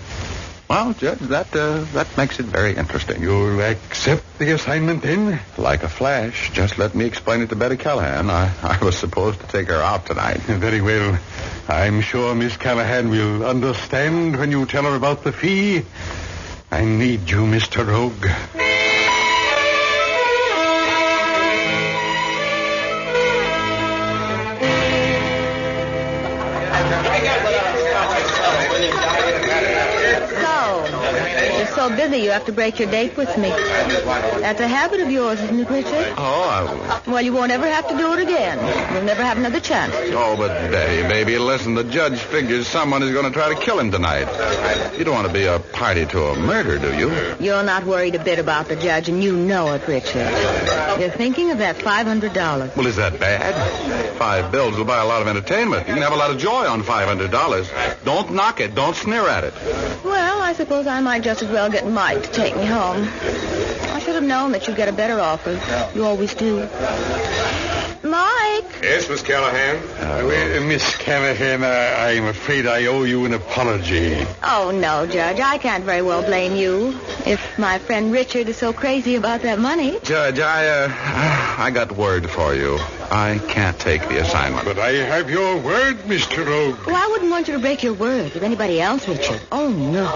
Well, 0.72 0.94
Judge, 0.94 1.20
that 1.20 1.54
uh, 1.54 1.84
that 1.92 2.16
makes 2.16 2.40
it 2.40 2.46
very 2.46 2.78
interesting. 2.78 3.22
You'll 3.22 3.60
accept 3.60 4.24
the 4.40 4.52
assignment 4.52 5.02
then? 5.02 5.38
Like 5.58 5.84
a 5.84 5.90
flash. 5.90 6.50
Just 6.54 6.78
let 6.78 6.96
me 6.96 7.04
explain 7.04 7.42
it 7.42 7.50
to 7.50 7.58
Betty 7.58 7.76
Callahan. 7.76 8.30
I, 8.30 8.54
I 8.64 8.82
was 8.82 8.96
supposed 8.98 9.42
to 9.42 9.48
take 9.48 9.68
her 9.68 9.82
out 9.82 10.06
tonight. 10.06 10.38
Very 10.48 10.80
well. 10.80 11.20
I'm 11.68 12.00
sure 12.00 12.34
Miss 12.36 12.56
Callahan 12.56 13.10
will 13.10 13.46
understand 13.46 14.38
when 14.38 14.50
you 14.52 14.66
tell 14.66 14.84
her 14.84 14.96
about 14.96 15.26
the 15.26 15.34
fee. 15.34 15.84
I 16.72 16.86
need 16.86 17.30
you, 17.30 17.40
Mr. 17.40 17.86
Rogue. 17.86 18.81
So 31.92 31.98
busy 31.98 32.18
you 32.24 32.32
have 32.32 32.46
to 32.46 32.52
break 32.52 32.80
your 32.80 32.90
date 32.90 33.16
with 33.18 33.36
me. 33.38 33.50
That's 33.50 34.60
a 34.60 34.68
habit 34.68 35.00
of 35.00 35.12
yours, 35.12 35.40
isn't 35.42 35.60
it, 35.60 35.70
Richard? 35.70 36.14
Oh, 36.18 37.02
I... 37.06 37.10
Well, 37.10 37.22
you 37.22 37.34
won't 37.34 37.52
ever 37.52 37.68
have 37.68 37.88
to 37.90 37.98
do 37.98 38.14
it 38.14 38.20
again. 38.20 38.58
You'll 38.94 39.04
never 39.04 39.24
have 39.24 39.38
another 39.38 39.60
chance. 39.60 39.94
Oh, 39.96 40.36
but 40.38 40.72
Betty, 40.72 41.08
baby, 41.08 41.38
listen, 41.38 41.76
the 41.76 41.84
judge 41.84 42.20
figures 42.20 42.68
someone 42.68 43.04
is 43.04 43.12
going 43.12 43.26
to 43.26 43.32
try 43.32 43.54
to 43.54 43.60
kill 43.60 43.80
him 43.80 43.92
tonight. 43.92 44.28
You 44.98 45.04
don't 45.04 45.16
want 45.16 45.28
to 45.28 45.34
be 45.34 45.46
a 45.46 45.60
party 45.60 46.06
to 46.08 46.26
a 46.28 46.40
murder, 46.40 46.80
do 46.80 46.98
you? 46.98 47.36
You're 47.40 47.64
not 47.64 47.86
worried 47.86 48.16
a 48.16 48.24
bit 48.24 48.40
about 48.40 48.68
the 48.68 48.76
judge, 48.76 49.10
and 49.10 49.24
you 49.24 49.36
know 49.36 49.74
it, 49.74 49.88
Richard. 49.88 50.32
You're 51.00 51.10
thinking 51.10 51.52
of 51.52 51.58
that 51.60 51.78
$500. 51.78 52.76
Well, 52.76 52.88
is 52.88 52.96
that 52.98 53.20
bad? 53.20 54.18
Five 54.18 54.52
bills 54.52 54.78
will 54.78 54.86
buy 54.86 55.02
a 55.02 55.06
lot 55.06 55.22
of 55.22 55.28
entertainment. 55.28 55.88
You 55.88 55.94
can 55.94 56.04
have 56.04 56.14
a 56.14 56.18
lot 56.18 56.32
of 56.32 56.38
joy 56.38 56.68
on 56.68 56.84
$500. 56.84 58.04
Don't 58.04 58.34
knock 58.34 58.60
it. 58.60 58.76
Don't 58.76 58.96
sneer 58.96 59.28
at 59.28 59.44
it. 59.44 59.54
Well, 60.04 60.42
I 60.42 60.54
suppose 60.54 60.88
I 60.88 61.00
might 61.02 61.24
just 61.24 61.42
as 61.42 61.50
well 61.50 61.70
get 61.70 61.81
Mike 61.90 62.24
to 62.24 62.32
take 62.32 62.56
me 62.56 62.66
home. 62.66 63.04
I 63.04 64.00
should 64.00 64.16
have 64.16 64.24
known 64.24 64.52
that 64.52 64.68
you'd 64.68 64.78
get 64.78 64.88
a 64.88 64.94
better 64.94 65.20
offer. 65.20 65.60
You 65.96 66.06
always 66.06 66.34
do. 66.34 66.68
Mike. 68.04 68.80
Yes, 68.82 69.08
Miss 69.10 69.22
Callahan? 69.22 69.78
Uh, 69.78 70.26
well, 70.26 70.64
Miss 70.64 70.96
Callahan, 70.98 71.64
I, 71.64 72.16
I'm 72.16 72.26
afraid 72.26 72.66
I 72.66 72.86
owe 72.88 73.04
you 73.04 73.26
an 73.26 73.34
apology. 73.34 74.26
Oh, 74.44 74.72
no, 74.74 75.06
Judge. 75.06 75.40
I 75.40 75.60
can't 75.60 75.84
very 75.84 76.02
well 76.02 76.24
blame 76.24 76.56
you. 76.56 77.00
If 77.26 77.60
my 77.60 77.78
friend 77.78 78.12
Richard 78.12 78.50
is 78.50 78.58
so 78.58 78.74
crazy 78.74 79.16
about 79.16 79.44
that 79.44 79.60
money. 79.60 80.00
Judge, 80.02 80.40
I, 80.40 80.68
uh, 80.68 80.92
I 81.60 81.70
got 81.72 81.92
word 81.92 82.28
for 82.30 82.56
you. 82.56 82.80
I 83.12 83.40
can't 83.48 83.78
take 83.78 84.08
the 84.08 84.20
assignment. 84.22 84.66
But 84.66 84.80
I 84.80 84.94
have 84.94 85.30
your 85.30 85.58
word, 85.58 85.98
Mr. 86.00 86.46
Rogue. 86.46 86.88
Well, 86.88 86.96
I 86.96 87.08
wouldn't 87.12 87.30
want 87.30 87.48
you 87.48 87.54
to 87.54 87.60
break 87.60 87.84
your 87.84 87.94
word 87.94 88.34
with 88.34 88.44
anybody 88.44 88.82
else, 88.82 89.08
Richard. 89.08 89.42
Oh, 89.52 89.70
no. 89.70 90.08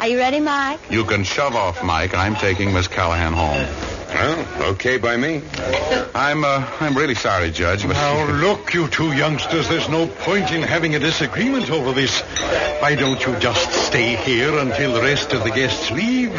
Are 0.00 0.06
you 0.06 0.18
ready, 0.18 0.38
Mike? 0.38 0.80
You 0.90 1.04
can 1.04 1.24
shove 1.24 1.56
off, 1.56 1.82
Mike. 1.82 2.14
I'm 2.14 2.36
taking 2.36 2.72
Miss 2.72 2.86
Callahan 2.86 3.32
home. 3.32 3.93
Okay 4.64 4.96
by 4.96 5.16
me. 5.18 5.42
I'm 6.14 6.42
uh, 6.42 6.66
I'm 6.80 6.96
really 6.96 7.14
sorry, 7.14 7.50
Judge, 7.50 7.86
but 7.86 7.92
Now, 7.92 8.32
look, 8.32 8.72
you 8.72 8.88
two 8.88 9.12
youngsters, 9.12 9.68
there's 9.68 9.90
no 9.90 10.06
point 10.06 10.52
in 10.52 10.62
having 10.62 10.94
a 10.94 10.98
disagreement 10.98 11.70
over 11.70 11.92
this. 11.92 12.22
Why 12.80 12.94
don't 12.94 13.20
you 13.26 13.36
just 13.40 13.70
stay 13.86 14.16
here 14.16 14.56
until 14.58 14.94
the 14.94 15.02
rest 15.02 15.34
of 15.34 15.44
the 15.44 15.50
guests 15.50 15.90
leave? 15.90 16.32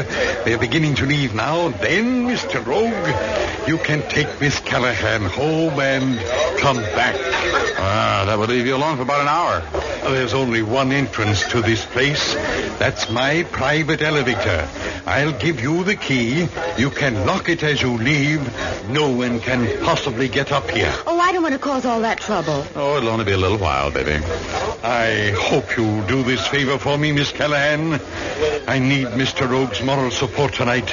They're 0.43 0.57
beginning 0.57 0.95
to 0.95 1.05
leave 1.05 1.35
now. 1.35 1.69
Then, 1.69 2.25
Mr. 2.25 2.65
Rogue, 2.65 3.67
you 3.67 3.77
can 3.77 4.01
take 4.09 4.41
Miss 4.41 4.59
Callahan 4.59 5.21
home 5.21 5.79
and 5.79 6.17
come 6.59 6.77
back. 6.77 7.15
Ah, 7.77 8.23
that 8.25 8.39
would 8.39 8.49
leave 8.49 8.65
you 8.65 8.75
alone 8.75 8.95
for 8.97 9.03
about 9.03 9.21
an 9.21 9.27
hour. 9.27 9.85
There's 10.11 10.33
only 10.33 10.61
one 10.61 10.91
entrance 10.91 11.47
to 11.49 11.61
this 11.61 11.83
place. 11.85 12.35
That's 12.79 13.09
my 13.09 13.43
private 13.43 14.01
elevator. 14.01 14.67
I'll 15.05 15.33
give 15.33 15.61
you 15.61 15.83
the 15.83 15.95
key. 15.95 16.47
You 16.77 16.89
can 16.89 17.25
lock 17.25 17.49
it 17.49 17.63
as 17.63 17.81
you 17.81 17.97
leave. 18.15 18.89
No 18.89 19.09
one 19.09 19.39
can 19.39 19.83
possibly 19.83 20.27
get 20.27 20.51
up 20.51 20.69
here. 20.69 20.93
Oh, 21.05 21.19
I 21.19 21.31
don't 21.31 21.43
want 21.43 21.53
to 21.53 21.59
cause 21.59 21.85
all 21.85 22.01
that 22.01 22.19
trouble. 22.19 22.65
Oh, 22.75 22.97
it'll 22.97 23.09
only 23.09 23.25
be 23.25 23.33
a 23.33 23.37
little 23.37 23.57
while, 23.57 23.91
baby. 23.91 24.23
I 24.83 25.33
hope 25.37 25.75
you'll 25.77 26.05
do 26.07 26.23
this 26.23 26.47
favor 26.47 26.77
for 26.77 26.97
me, 26.97 27.11
Miss 27.11 27.31
Callahan. 27.31 27.99
I 28.67 28.79
need 28.79 29.07
Mr. 29.07 29.49
Rogue's 29.49 29.81
moral 29.81 30.11
support 30.11 30.53
tonight. 30.53 30.89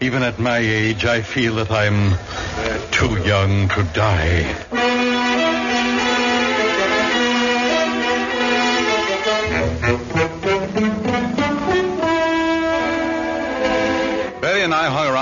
Even 0.00 0.22
at 0.22 0.38
my 0.38 0.58
age, 0.58 1.04
I 1.06 1.22
feel 1.22 1.54
that 1.56 1.70
I'm 1.70 2.18
too 2.90 3.16
young 3.22 3.68
to 3.70 3.82
die. 3.94 4.95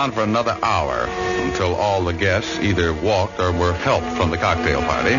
Around 0.05 0.13
for 0.13 0.23
another 0.23 0.59
hour 0.63 1.07
until 1.47 1.75
all 1.75 2.05
the 2.05 2.13
guests 2.13 2.59
either 2.59 2.93
walked 2.93 3.41
or 3.41 3.53
were 3.53 3.73
helped 3.73 4.07
from 4.19 4.31
the 4.31 4.37
cocktail 4.37 4.83
party. 4.83 5.17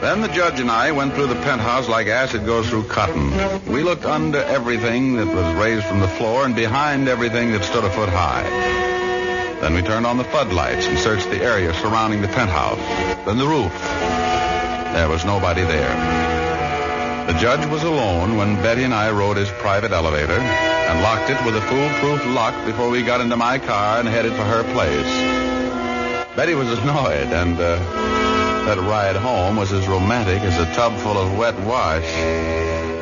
Then 0.00 0.20
the 0.20 0.28
judge 0.28 0.60
and 0.60 0.70
I 0.70 0.92
went 0.92 1.14
through 1.14 1.26
the 1.26 1.34
penthouse 1.34 1.88
like 1.88 2.06
acid 2.06 2.46
goes 2.46 2.68
through 2.68 2.84
cotton. 2.84 3.32
We 3.66 3.82
looked 3.82 4.04
under 4.04 4.38
everything 4.38 5.16
that 5.16 5.26
was 5.26 5.54
raised 5.56 5.86
from 5.86 5.98
the 5.98 6.06
floor 6.06 6.44
and 6.44 6.54
behind 6.54 7.08
everything 7.08 7.50
that 7.50 7.64
stood 7.64 7.82
a 7.82 7.90
foot 7.90 8.08
high. 8.08 8.44
Then 9.60 9.74
we 9.74 9.82
turned 9.82 10.06
on 10.06 10.18
the 10.18 10.24
floodlights 10.24 10.86
and 10.86 10.96
searched 10.96 11.28
the 11.28 11.42
area 11.42 11.74
surrounding 11.74 12.22
the 12.22 12.28
penthouse. 12.28 12.78
Then 13.26 13.38
the 13.38 13.46
roof. 13.46 13.72
There 14.94 15.08
was 15.08 15.24
nobody 15.24 15.62
there. 15.62 16.29
The 17.30 17.38
judge 17.38 17.64
was 17.70 17.84
alone 17.84 18.36
when 18.36 18.56
Betty 18.56 18.82
and 18.82 18.92
I 18.92 19.08
rode 19.12 19.36
his 19.36 19.48
private 19.50 19.92
elevator 19.92 20.32
and 20.32 21.00
locked 21.00 21.30
it 21.30 21.38
with 21.46 21.54
a 21.54 21.60
foolproof 21.60 22.26
lock 22.34 22.66
before 22.66 22.90
we 22.90 23.04
got 23.04 23.20
into 23.20 23.36
my 23.36 23.56
car 23.60 24.00
and 24.00 24.08
headed 24.08 24.32
for 24.32 24.42
her 24.42 24.64
place. 24.72 25.06
Betty 26.34 26.54
was 26.54 26.66
annoyed, 26.80 27.32
and 27.32 27.54
uh, 27.54 27.76
that 28.64 28.78
ride 28.78 29.14
home 29.14 29.54
was 29.54 29.70
as 29.70 29.86
romantic 29.86 30.42
as 30.42 30.58
a 30.58 30.74
tub 30.74 30.98
full 30.98 31.16
of 31.16 31.38
wet 31.38 31.56
wash. 31.60 32.02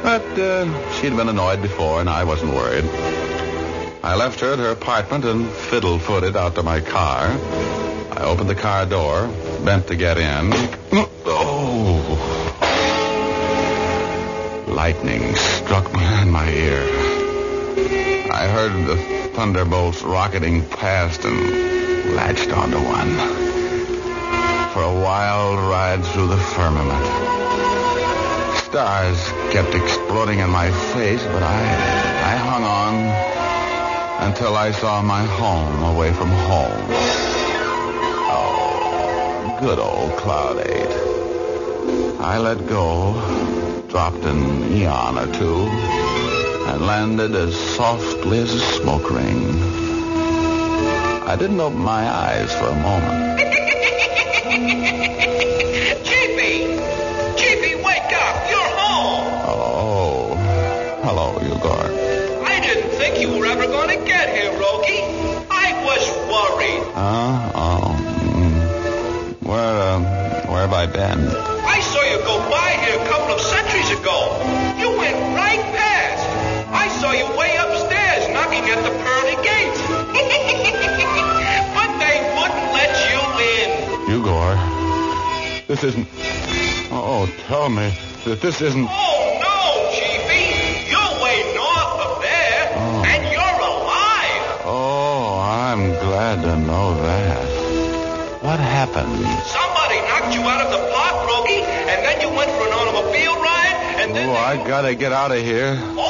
But 0.02 0.38
uh, 0.38 0.92
she'd 1.00 1.16
been 1.16 1.30
annoyed 1.30 1.62
before, 1.62 2.00
and 2.00 2.10
I 2.10 2.24
wasn't 2.24 2.52
worried. 2.52 2.84
I 4.04 4.14
left 4.14 4.40
her 4.40 4.52
at 4.52 4.58
her 4.58 4.72
apartment 4.72 5.24
and 5.24 5.48
fiddle-footed 5.48 6.36
out 6.36 6.54
to 6.56 6.62
my 6.62 6.82
car. 6.82 7.28
I 8.12 8.24
opened 8.24 8.50
the 8.50 8.54
car 8.54 8.84
door, 8.84 9.26
bent 9.64 9.86
to 9.86 9.96
get 9.96 10.18
in. 10.18 10.52
Oh! 11.30 12.17
Lightning 14.78 15.34
struck 15.34 15.90
behind 15.90 16.30
my 16.30 16.48
ear. 16.48 16.82
I 18.32 18.46
heard 18.46 18.86
the 18.86 18.96
thunderbolts 19.34 20.02
rocketing 20.02 20.64
past 20.68 21.24
and 21.24 22.14
latched 22.14 22.52
onto 22.52 22.78
one. 22.78 23.10
For 24.72 24.82
a 24.84 24.94
wild 25.02 25.58
ride 25.68 26.04
through 26.04 26.28
the 26.28 26.36
firmament. 26.36 27.06
Stars 28.66 29.18
kept 29.52 29.74
exploding 29.74 30.38
in 30.38 30.50
my 30.50 30.70
face, 30.94 31.24
but 31.24 31.42
I, 31.42 31.60
I 32.32 32.36
hung 32.36 32.62
on 32.62 34.28
until 34.28 34.54
I 34.56 34.70
saw 34.70 35.02
my 35.02 35.24
home 35.24 35.82
away 35.92 36.12
from 36.12 36.28
home. 36.28 36.86
Oh, 38.30 39.58
good 39.60 39.80
old 39.80 40.12
Cloud 40.18 40.58
8. 40.64 42.20
I 42.20 42.38
let 42.38 42.64
go, 42.68 43.77
dropped 43.88 44.24
an 44.24 44.70
eon 44.72 45.18
or 45.18 45.26
two, 45.32 45.66
and 46.68 46.86
landed 46.86 47.34
as 47.34 47.56
softly 47.74 48.38
as 48.38 48.52
a 48.52 48.60
smoke 48.60 49.10
ring. 49.10 49.62
I 51.26 51.36
didn't 51.38 51.60
open 51.60 51.78
my 51.80 52.06
eyes 52.08 52.52
for 52.54 52.66
a 52.66 52.74
moment. 52.74 53.38
this 85.68 85.84
isn't. 85.84 86.08
Oh, 86.90 87.30
tell 87.46 87.68
me 87.68 87.92
that 88.24 88.40
this 88.40 88.60
isn't. 88.62 88.88
Oh, 88.88 89.38
no, 89.44 89.92
Chiefy. 89.92 90.88
You're 90.88 91.14
way 91.22 91.44
north 91.54 92.00
of 92.08 92.22
there, 92.24 92.72
oh. 92.72 93.04
and 93.06 93.22
you're 93.28 93.58
alive. 93.60 94.64
Oh, 94.64 95.38
I'm 95.38 95.90
glad 96.00 96.42
to 96.42 96.56
know 96.56 96.96
that. 97.02 98.42
What 98.42 98.58
happened? 98.58 99.12
Somebody 99.44 100.00
knocked 100.08 100.34
you 100.34 100.40
out 100.40 100.64
of 100.64 100.72
the 100.72 100.80
park, 100.90 101.28
Rogie, 101.28 101.60
and 101.60 102.00
then 102.02 102.20
you 102.22 102.34
went 102.34 102.50
for 102.50 102.66
an 102.66 102.72
automobile 102.72 103.36
ride, 103.36 103.76
and 104.00 104.16
then... 104.16 104.30
Oh, 104.30 104.34
I 104.34 104.56
gotta 104.66 104.94
get 104.94 105.12
out 105.12 105.32
of 105.32 105.42
here. 105.42 105.76
Oh, 105.76 106.07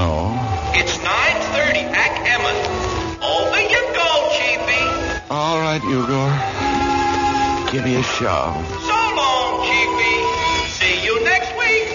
No. 0.00 0.32
It's 0.72 0.96
9.30 0.96 1.92
at 1.92 2.12
Emmett. 2.24 2.56
Over 3.20 3.60
you 3.60 3.82
go, 3.92 4.10
Chiefy. 4.32 4.84
All 5.28 5.60
right, 5.60 5.82
Eugor. 5.82 6.30
Give 7.70 7.84
me 7.84 7.96
a 7.96 8.02
shove. 8.02 8.56
So 8.80 8.96
long, 9.20 9.60
Chiefy. 9.68 10.16
See 10.72 11.04
you 11.04 11.22
next 11.22 11.52
week. 11.52 11.88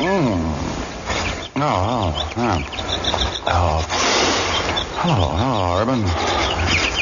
Mm. 0.00 0.42
Oh, 1.54 1.70
oh, 1.94 2.32
oh. 2.36 2.62
Oh. 3.46 3.91
Hello, 5.04 5.30
hello, 5.30 5.82
Urban. 5.82 6.02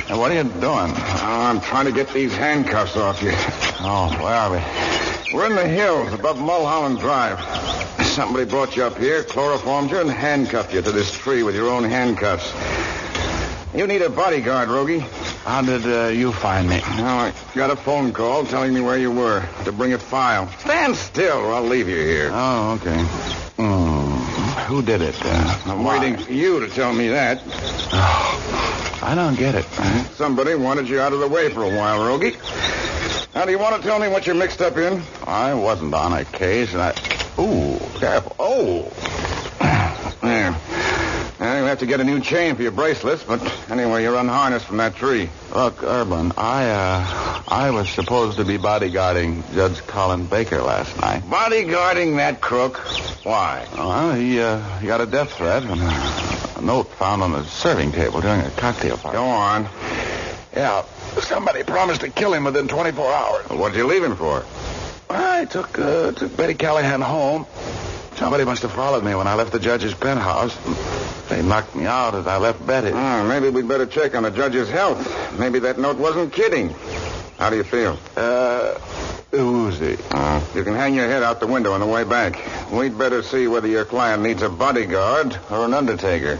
Hey, 0.06 0.16
what 0.16 0.30
are 0.30 0.34
you 0.34 0.44
doing? 0.44 0.90
Oh, 0.96 1.20
I'm 1.22 1.60
trying 1.60 1.84
to 1.84 1.92
get 1.92 2.08
these 2.08 2.34
handcuffs 2.34 2.96
off 2.96 3.22
you. 3.22 3.32
Oh, 3.80 4.08
where 4.22 4.34
are 4.34 4.50
we? 4.50 5.34
We're 5.34 5.44
in 5.44 5.54
the 5.54 5.68
hills 5.68 6.10
above 6.14 6.38
Mulholland 6.38 6.98
Drive. 6.98 7.38
Somebody 8.06 8.46
brought 8.46 8.74
you 8.74 8.84
up 8.84 8.96
here, 8.96 9.22
chloroformed 9.22 9.90
you, 9.90 10.00
and 10.00 10.10
handcuffed 10.10 10.72
you 10.72 10.80
to 10.80 10.90
this 10.90 11.12
tree 11.12 11.42
with 11.42 11.54
your 11.54 11.68
own 11.68 11.84
handcuffs. 11.84 12.54
You 13.74 13.86
need 13.86 14.00
a 14.00 14.08
bodyguard, 14.08 14.70
Rogie. 14.70 15.00
How 15.44 15.60
did 15.60 15.84
uh, 15.84 16.06
you 16.06 16.32
find 16.32 16.70
me? 16.70 16.80
Oh, 16.82 17.04
I 17.04 17.34
got 17.54 17.70
a 17.70 17.76
phone 17.76 18.14
call 18.14 18.46
telling 18.46 18.72
me 18.72 18.80
where 18.80 18.96
you 18.96 19.10
were 19.10 19.46
to 19.64 19.72
bring 19.72 19.92
a 19.92 19.98
file. 19.98 20.50
Stand 20.60 20.96
still 20.96 21.36
or 21.36 21.52
I'll 21.52 21.62
leave 21.64 21.86
you 21.86 21.96
here. 21.96 22.30
Oh, 22.32 22.80
okay. 22.80 23.49
Who 24.70 24.82
did 24.82 25.02
it? 25.02 25.16
Uh, 25.20 25.58
I'm 25.66 25.82
why? 25.82 25.98
waiting 25.98 26.16
for 26.16 26.32
you 26.32 26.60
to 26.60 26.68
tell 26.68 26.92
me 26.92 27.08
that. 27.08 27.42
I 29.02 29.16
don't 29.16 29.36
get 29.36 29.56
it. 29.56 29.64
Somebody 30.14 30.54
wanted 30.54 30.88
you 30.88 31.00
out 31.00 31.12
of 31.12 31.18
the 31.18 31.26
way 31.26 31.50
for 31.50 31.64
a 31.64 31.76
while, 31.76 32.06
Rogie. 32.06 32.36
Now, 33.34 33.46
do 33.46 33.50
you 33.50 33.58
want 33.58 33.74
to 33.74 33.82
tell 33.82 33.98
me 33.98 34.06
what 34.06 34.28
you're 34.28 34.36
mixed 34.36 34.62
up 34.62 34.76
in? 34.76 35.02
I 35.26 35.54
wasn't 35.54 35.92
on 35.92 36.12
a 36.12 36.24
case, 36.24 36.72
and 36.72 36.82
I. 36.82 36.90
Ooh, 37.40 37.80
careful. 37.98 38.36
Oh. 38.38 38.92
There. 40.22 40.54
Have 41.70 41.78
to 41.78 41.86
get 41.86 42.00
a 42.00 42.04
new 42.04 42.18
chain 42.18 42.56
for 42.56 42.62
your 42.62 42.72
bracelets, 42.72 43.22
but 43.22 43.40
anyway, 43.70 44.02
you're 44.02 44.16
unharnessed 44.16 44.66
from 44.66 44.78
that 44.78 44.96
tree. 44.96 45.30
Look, 45.54 45.84
Urban, 45.84 46.32
I, 46.36 46.68
uh, 46.68 47.42
I 47.46 47.70
was 47.70 47.88
supposed 47.88 48.38
to 48.38 48.44
be 48.44 48.58
bodyguarding 48.58 49.48
Judge 49.54 49.78
Colin 49.86 50.26
Baker 50.26 50.62
last 50.62 51.00
night. 51.00 51.22
Bodyguarding 51.22 52.16
that 52.16 52.40
crook? 52.40 52.78
Why? 53.24 53.68
Well, 53.76 54.12
he, 54.14 54.40
uh, 54.40 54.58
he 54.78 54.88
got 54.88 55.00
a 55.00 55.06
death 55.06 55.32
threat 55.34 55.62
and 55.62 55.80
a, 55.80 56.60
note 56.60 56.90
found 56.94 57.22
on 57.22 57.30
the 57.30 57.44
serving 57.44 57.92
table 57.92 58.20
during 58.20 58.40
a 58.40 58.50
cocktail 58.50 58.96
party. 58.96 59.16
Go 59.16 59.24
on. 59.24 59.68
Yeah, 60.52 60.84
somebody 61.20 61.62
promised 61.62 62.00
to 62.00 62.10
kill 62.10 62.34
him 62.34 62.42
within 62.42 62.66
24 62.66 63.12
hours. 63.12 63.46
What'd 63.48 63.78
you 63.78 63.86
leave 63.86 64.02
him 64.02 64.16
for? 64.16 64.44
I 65.08 65.44
took, 65.44 65.78
uh, 65.78 66.10
took 66.10 66.36
Betty 66.36 66.54
Callahan 66.54 67.00
home. 67.00 67.46
Somebody 68.20 68.44
must 68.44 68.60
have 68.60 68.72
followed 68.72 69.02
me 69.02 69.14
when 69.14 69.26
I 69.26 69.32
left 69.32 69.50
the 69.50 69.58
judge's 69.58 69.94
penthouse. 69.94 70.54
They 71.30 71.40
knocked 71.42 71.74
me 71.74 71.86
out 71.86 72.14
as 72.14 72.26
I 72.26 72.36
left 72.36 72.64
Betty. 72.66 72.90
Oh, 72.92 73.26
maybe 73.26 73.48
we'd 73.48 73.66
better 73.66 73.86
check 73.86 74.14
on 74.14 74.24
the 74.24 74.30
judge's 74.30 74.68
health. 74.68 75.00
Maybe 75.38 75.58
that 75.60 75.78
note 75.78 75.96
wasn't 75.96 76.30
kidding. 76.30 76.68
How 77.38 77.48
do 77.48 77.56
you 77.56 77.64
feel? 77.64 77.98
Uh, 78.18 78.78
woozy. 79.32 79.96
Uh, 80.10 80.44
you 80.54 80.64
can 80.64 80.74
hang 80.74 80.94
your 80.94 81.06
head 81.06 81.22
out 81.22 81.40
the 81.40 81.46
window 81.46 81.72
on 81.72 81.80
the 81.80 81.86
way 81.86 82.04
back. 82.04 82.38
We'd 82.70 82.98
better 82.98 83.22
see 83.22 83.46
whether 83.46 83.68
your 83.68 83.86
client 83.86 84.22
needs 84.22 84.42
a 84.42 84.50
bodyguard 84.50 85.38
or 85.50 85.64
an 85.64 85.72
undertaker. 85.72 86.38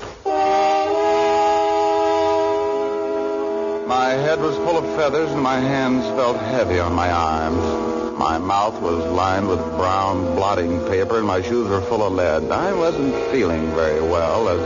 My 3.90 4.10
head 4.10 4.40
was 4.40 4.54
full 4.58 4.78
of 4.78 4.84
feathers 4.94 5.32
and 5.32 5.42
my 5.42 5.58
hands 5.58 6.04
felt 6.14 6.36
heavy 6.36 6.78
on 6.78 6.92
my 6.92 7.10
arms. 7.10 8.16
My 8.16 8.38
mouth 8.38 8.80
was 8.80 9.04
lined 9.06 9.48
with 9.48 9.58
brown 9.74 10.36
blotting 10.36 10.78
paper 10.86 11.18
and 11.18 11.26
my 11.26 11.42
shoes 11.42 11.68
were 11.68 11.80
full 11.80 12.04
of 12.04 12.12
lead. 12.12 12.52
I 12.52 12.72
wasn't 12.72 13.12
feeling 13.32 13.74
very 13.74 14.00
well 14.00 14.48
as 14.48 14.60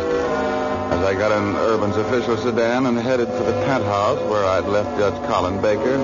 as 0.93 1.07
I 1.07 1.15
got 1.15 1.33
in 1.33 1.57
Urban's 1.57 1.97
official 1.97 2.37
sedan 2.37 2.85
and 2.85 2.99
headed 2.99 3.29
for 3.29 3.45
the 3.45 3.65
penthouse 3.65 4.21
where 4.29 4.45
I'd 4.45 4.67
left 4.67 4.99
Judge 4.99 5.19
Colin 5.27 5.59
Baker. 5.63 5.97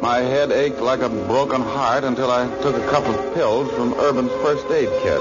My 0.00 0.20
head 0.20 0.52
ached 0.52 0.80
like 0.80 1.00
a 1.00 1.10
broken 1.10 1.60
heart 1.60 2.04
until 2.04 2.30
I 2.30 2.46
took 2.62 2.76
a 2.76 2.88
couple 2.88 3.14
of 3.14 3.34
pills 3.34 3.70
from 3.72 3.92
Urban's 3.92 4.32
first 4.40 4.64
aid 4.70 4.88
kit. 5.02 5.20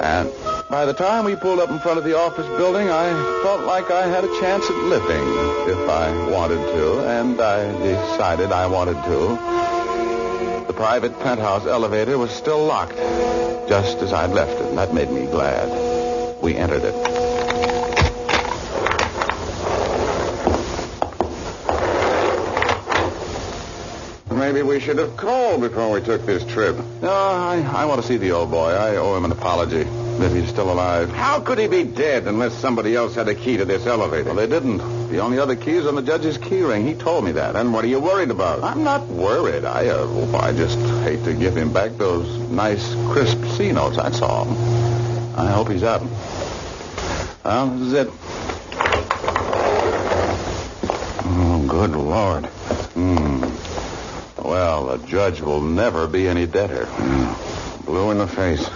And 0.00 0.32
by 0.72 0.86
the 0.86 0.94
time 0.94 1.26
we 1.26 1.36
pulled 1.36 1.60
up 1.60 1.68
in 1.68 1.78
front 1.78 1.98
of 1.98 2.04
the 2.04 2.16
office 2.16 2.46
building, 2.56 2.88
I 2.88 3.12
felt 3.42 3.66
like 3.66 3.90
I 3.90 4.06
had 4.06 4.24
a 4.24 4.40
chance 4.40 4.64
at 4.64 4.76
living 4.76 5.22
if 5.68 5.86
I 5.86 6.30
wanted 6.30 6.56
to, 6.56 7.00
and 7.00 7.38
I 7.38 7.70
decided 7.82 8.52
I 8.52 8.66
wanted 8.68 8.94
to. 9.04 10.66
The 10.66 10.72
private 10.72 11.12
penthouse 11.20 11.66
elevator 11.66 12.16
was 12.16 12.30
still 12.30 12.64
locked, 12.64 12.96
just 13.68 13.98
as 13.98 14.14
I'd 14.14 14.30
left 14.30 14.52
it, 14.52 14.64
and 14.64 14.78
that 14.78 14.94
made 14.94 15.10
me 15.10 15.26
glad. 15.26 16.40
We 16.42 16.56
entered 16.56 16.84
it. 16.84 16.94
maybe 24.30 24.62
we 24.62 24.80
should 24.80 24.98
have 24.98 25.16
called 25.16 25.60
before 25.60 25.90
we 25.92 26.00
took 26.00 26.26
this 26.26 26.44
trip. 26.46 26.76
No, 27.00 27.12
I, 27.12 27.60
I 27.74 27.84
want 27.84 28.00
to 28.00 28.08
see 28.08 28.16
the 28.16 28.32
old 28.32 28.50
boy. 28.50 28.70
I 28.70 28.96
owe 28.96 29.16
him 29.16 29.24
an 29.24 29.30
apology. 29.30 29.86
If 30.22 30.34
he's 30.34 30.48
still 30.50 30.70
alive. 30.70 31.10
How 31.10 31.40
could 31.40 31.58
he 31.58 31.66
be 31.66 31.82
dead 31.82 32.28
unless 32.28 32.54
somebody 32.54 32.94
else 32.94 33.16
had 33.16 33.28
a 33.28 33.34
key 33.34 33.56
to 33.56 33.64
this 33.64 33.86
elevator? 33.86 34.26
Well, 34.26 34.36
they 34.36 34.46
didn't. 34.46 34.78
The 35.10 35.18
only 35.18 35.40
other 35.40 35.56
key 35.56 35.72
is 35.72 35.84
on 35.84 35.96
the 35.96 36.02
judge's 36.02 36.38
key 36.38 36.62
ring. 36.62 36.86
He 36.86 36.94
told 36.94 37.24
me 37.24 37.32
that. 37.32 37.54
Then 37.54 37.72
what 37.72 37.84
are 37.84 37.88
you 37.88 37.98
worried 37.98 38.30
about? 38.30 38.62
I'm 38.62 38.84
not 38.84 39.04
worried. 39.08 39.64
I, 39.64 39.88
uh, 39.88 40.06
well, 40.06 40.36
I 40.36 40.52
just 40.52 40.78
hate 41.02 41.24
to 41.24 41.34
give 41.34 41.56
him 41.56 41.72
back 41.72 41.96
those 41.98 42.38
nice, 42.50 42.94
crisp 43.10 43.44
C 43.56 43.72
notes. 43.72 43.96
That's 43.96 44.22
all. 44.22 44.48
I 45.36 45.50
hope 45.50 45.68
he's 45.68 45.82
up. 45.82 46.02
Well, 47.44 47.66
this 47.70 47.88
is 47.88 47.92
it. 47.94 48.08
Oh, 51.24 51.64
good 51.68 51.90
Lord. 51.96 52.46
Hmm. 52.94 53.42
Well, 54.40 54.96
the 54.96 55.04
judge 55.08 55.40
will 55.40 55.62
never 55.62 56.06
be 56.06 56.28
any 56.28 56.46
deader. 56.46 56.86
Blue 57.84 58.12
in 58.12 58.18
the 58.18 58.28
face. 58.28 58.68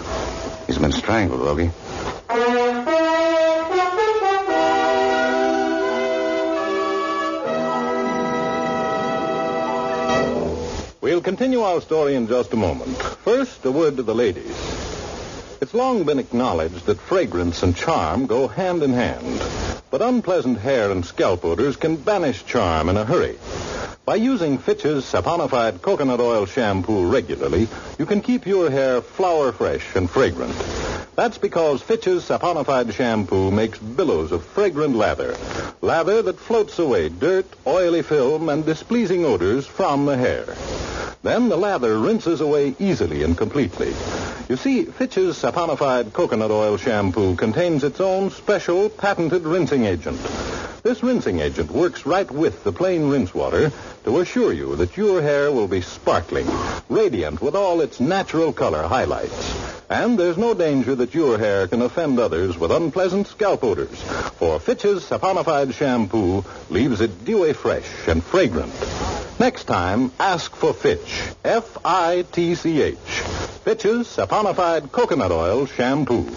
He's 0.67 0.79
been 0.79 0.93
strangled, 0.93 1.41
Rogie. 1.41 1.71
We'll 11.01 11.21
continue 11.21 11.61
our 11.61 11.81
story 11.81 12.17
in 12.17 12.27
just 12.27 12.53
a 12.53 12.57
moment. 12.57 12.97
First, 12.99 13.65
a 13.65 13.71
word 13.71 13.97
to 13.97 14.03
the 14.03 14.15
ladies. 14.15 14.57
It's 15.61 15.73
long 15.73 16.05
been 16.05 16.19
acknowledged 16.19 16.87
that 16.87 16.99
fragrance 16.99 17.63
and 17.63 17.77
charm 17.77 18.27
go 18.27 18.49
hand 18.49 18.83
in 18.83 18.93
hand. 18.93 19.43
But 19.91 20.03
unpleasant 20.03 20.59
hair 20.59 20.91
and 20.91 21.07
scalp 21.07 21.45
odors 21.45 21.77
can 21.77 21.97
banish 21.97 22.45
charm 22.45 22.89
in 22.89 22.97
a 22.97 23.05
hurry. 23.05 23.39
By 24.07 24.15
using 24.15 24.59
Fitch's 24.59 25.05
saponified 25.05 25.83
coconut 25.83 26.21
oil 26.21 26.47
shampoo 26.47 27.11
regularly, 27.11 27.67
you 27.99 28.07
can 28.07 28.21
keep 28.21 28.47
your 28.47 28.71
hair 28.71 29.03
flower 29.03 29.51
fresh 29.51 29.97
and 29.97 30.09
fragrant. 30.09 30.55
That's 31.17 31.39
because 31.39 31.83
Fitch's 31.83 32.23
saponified 32.23 32.93
shampoo 32.93 33.51
makes 33.51 33.81
billows 33.81 34.31
of 34.31 34.45
fragrant 34.45 34.95
lather. 34.95 35.35
Lather 35.81 36.23
that 36.23 36.39
floats 36.39 36.79
away 36.79 37.09
dirt, 37.09 37.47
oily 37.67 38.03
film, 38.03 38.49
and 38.49 38.65
displeasing 38.65 39.25
odors 39.25 39.67
from 39.67 40.07
the 40.07 40.17
hair. 40.17 40.55
Then 41.25 41.49
the 41.49 41.57
lather 41.57 41.99
rinses 41.99 42.41
away 42.41 42.77
easily 42.79 43.25
and 43.25 43.37
completely. 43.37 43.93
You 44.49 44.55
see, 44.55 44.85
Fitch's 44.85 45.37
saponified 45.37 46.13
coconut 46.13 46.53
oil 46.53 46.77
shampoo 46.77 47.35
contains 47.35 47.83
its 47.83 48.01
own 48.01 48.31
special 48.31 48.89
patented 48.89 49.43
rinsing 49.43 49.85
agent. 49.85 50.21
This 50.85 51.03
rinsing 51.03 51.41
agent 51.41 51.73
works 51.73 52.07
right 52.07 52.31
with 52.31 52.63
the 52.63 52.71
plain 52.71 53.09
rinse 53.09 53.35
water 53.35 53.73
to 54.07 54.21
assure 54.21 54.53
you 54.53 54.77
that 54.77 54.97
your 54.97 55.21
hair 55.21 55.51
will 55.51 55.67
be 55.67 55.81
sparkling, 55.81 56.47
radiant 56.89 57.43
with 57.43 57.57
all 57.57 57.81
its 57.81 57.99
natural 57.99 58.53
color 58.53 58.85
highlights. 58.85 59.85
And 59.91 60.17
there's 60.17 60.39
no 60.39 60.55
danger 60.55 60.95
that 60.95 61.13
your 61.13 61.39
hair 61.39 61.67
can 61.67 61.83
offend 61.83 62.21
others 62.21 62.57
with 62.57 62.71
unpleasant 62.71 63.27
scalp 63.27 63.65
odors, 63.65 64.01
for 64.39 64.61
Fitch's 64.61 65.03
saponified 65.05 65.75
shampoo 65.75 66.45
leaves 66.71 67.01
it 67.01 67.25
dewy 67.25 67.53
fresh 67.53 68.07
and 68.07 68.23
fragrant. 68.23 68.73
Next 69.41 69.65
time, 69.65 70.13
ask 70.21 70.55
for 70.55 70.73
Fitch. 70.73 71.25
F-I-T-C-H. 71.45 72.97
Fitch's 73.65 74.07
saponified 74.07 74.93
coconut 74.93 75.33
oil 75.33 75.67
shampoo. 75.67 76.31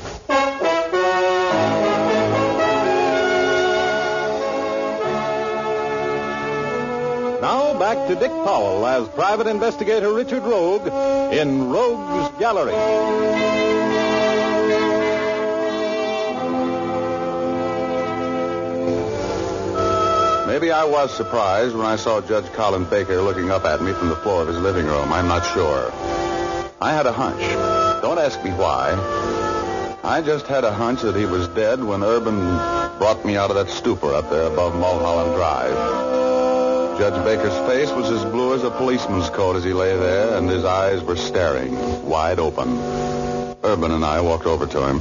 Back 7.80 8.10
to 8.10 8.16
Dick 8.16 8.30
Powell 8.30 8.86
as 8.86 9.08
Private 9.08 9.48
Investigator 9.48 10.12
Richard 10.12 10.44
Rogue 10.44 10.86
in 11.34 11.70
Rogue's 11.70 12.38
Gallery. 12.38 12.74
Maybe 20.46 20.72
I 20.74 20.84
was 20.84 21.16
surprised 21.16 21.74
when 21.74 21.86
I 21.86 21.96
saw 21.96 22.20
Judge 22.20 22.52
Colin 22.52 22.84
Baker 22.84 23.22
looking 23.22 23.50
up 23.50 23.64
at 23.64 23.82
me 23.82 23.94
from 23.94 24.10
the 24.10 24.18
floor 24.18 24.42
of 24.42 24.50
his 24.50 24.60
living 24.60 24.86
room. 24.86 25.14
I'm 25.14 25.30
not 25.30 25.46
sure. 25.54 25.90
I 26.82 26.92
had 26.92 27.06
a 27.06 27.14
hunch. 27.14 27.40
Don't 28.02 28.20
ask 28.20 28.44
me 28.44 28.52
why. 28.52 28.92
I 30.04 30.22
just 30.22 30.48
had 30.48 30.66
a 30.66 30.74
hunch 30.74 31.02
that 31.04 31.16
he 31.16 31.26
was 31.26 31.48
dead 31.50 31.82
when 31.82 32.04
Urban 32.04 32.40
brought 32.98 33.24
me 33.24 33.38
out 33.38 33.52
of 33.52 33.56
that 33.56 33.70
stupor 33.70 34.14
up 34.14 34.30
there 34.30 34.52
above 34.52 34.76
Mulholland 34.76 35.36
Drive. 35.36 36.19
Judge 37.00 37.24
Baker's 37.24 37.58
face 37.66 37.90
was 37.92 38.12
as 38.12 38.30
blue 38.30 38.54
as 38.54 38.66
a 38.66 38.72
policeman's 38.72 39.30
coat 39.30 39.56
as 39.56 39.64
he 39.64 39.72
lay 39.72 39.96
there, 39.96 40.38
and 40.38 40.50
his 40.50 40.66
eyes 40.66 41.02
were 41.02 41.16
staring, 41.16 41.74
wide 42.06 42.40
open. 42.40 42.78
Urban 43.64 43.92
and 43.92 44.04
I 44.04 44.20
walked 44.20 44.46
over 44.46 44.68
to 44.68 44.86
him. 44.86 45.00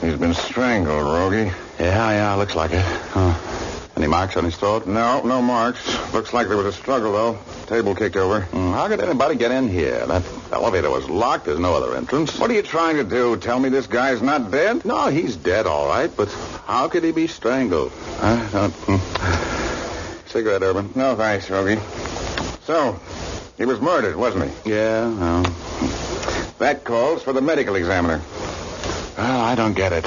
He's 0.00 0.16
been 0.20 0.34
strangled, 0.34 1.02
Rogie. 1.02 1.50
Yeah, 1.80 2.10
yeah, 2.12 2.34
looks 2.34 2.54
like 2.54 2.70
it. 2.70 2.80
Huh. 2.80 3.34
Any 3.96 4.06
marks 4.06 4.36
on 4.36 4.44
his 4.44 4.54
throat? 4.54 4.86
No, 4.86 5.20
no 5.24 5.42
marks. 5.42 5.84
Looks 6.12 6.32
like 6.32 6.46
there 6.46 6.56
was 6.56 6.66
a 6.66 6.72
struggle, 6.72 7.12
though. 7.12 7.38
Table 7.66 7.96
kicked 7.96 8.16
over. 8.16 8.42
Mm, 8.52 8.72
how 8.74 8.86
could 8.86 9.00
anybody 9.00 9.34
get 9.34 9.50
in 9.50 9.68
here? 9.68 10.06
That 10.06 10.22
elevator 10.52 10.90
was 10.90 11.08
locked. 11.10 11.46
There's 11.46 11.58
no 11.58 11.74
other 11.74 11.96
entrance. 11.96 12.38
What 12.38 12.52
are 12.52 12.54
you 12.54 12.62
trying 12.62 12.98
to 12.98 13.04
do? 13.04 13.36
Tell 13.36 13.58
me 13.58 13.68
this 13.68 13.88
guy's 13.88 14.22
not 14.22 14.52
dead? 14.52 14.84
No, 14.84 15.08
he's 15.08 15.34
dead, 15.34 15.66
all 15.66 15.88
right, 15.88 16.16
but 16.16 16.30
how 16.66 16.86
could 16.86 17.02
he 17.02 17.10
be 17.10 17.26
strangled? 17.26 17.92
I 18.20 18.48
don't... 18.52 19.61
Cigarette, 20.32 20.62
Urban? 20.62 20.90
No, 20.94 21.14
thanks, 21.14 21.50
Rogie. 21.50 21.78
So, 22.64 22.98
he 23.58 23.66
was 23.66 23.82
murdered, 23.82 24.16
wasn't 24.16 24.50
he? 24.50 24.70
Yeah, 24.70 25.10
no. 25.10 25.42
That 26.58 26.84
calls 26.84 27.22
for 27.22 27.34
the 27.34 27.42
medical 27.42 27.74
examiner. 27.74 28.22
Well, 29.18 29.40
I 29.42 29.54
don't 29.54 29.74
get 29.74 29.92
it. 29.92 30.04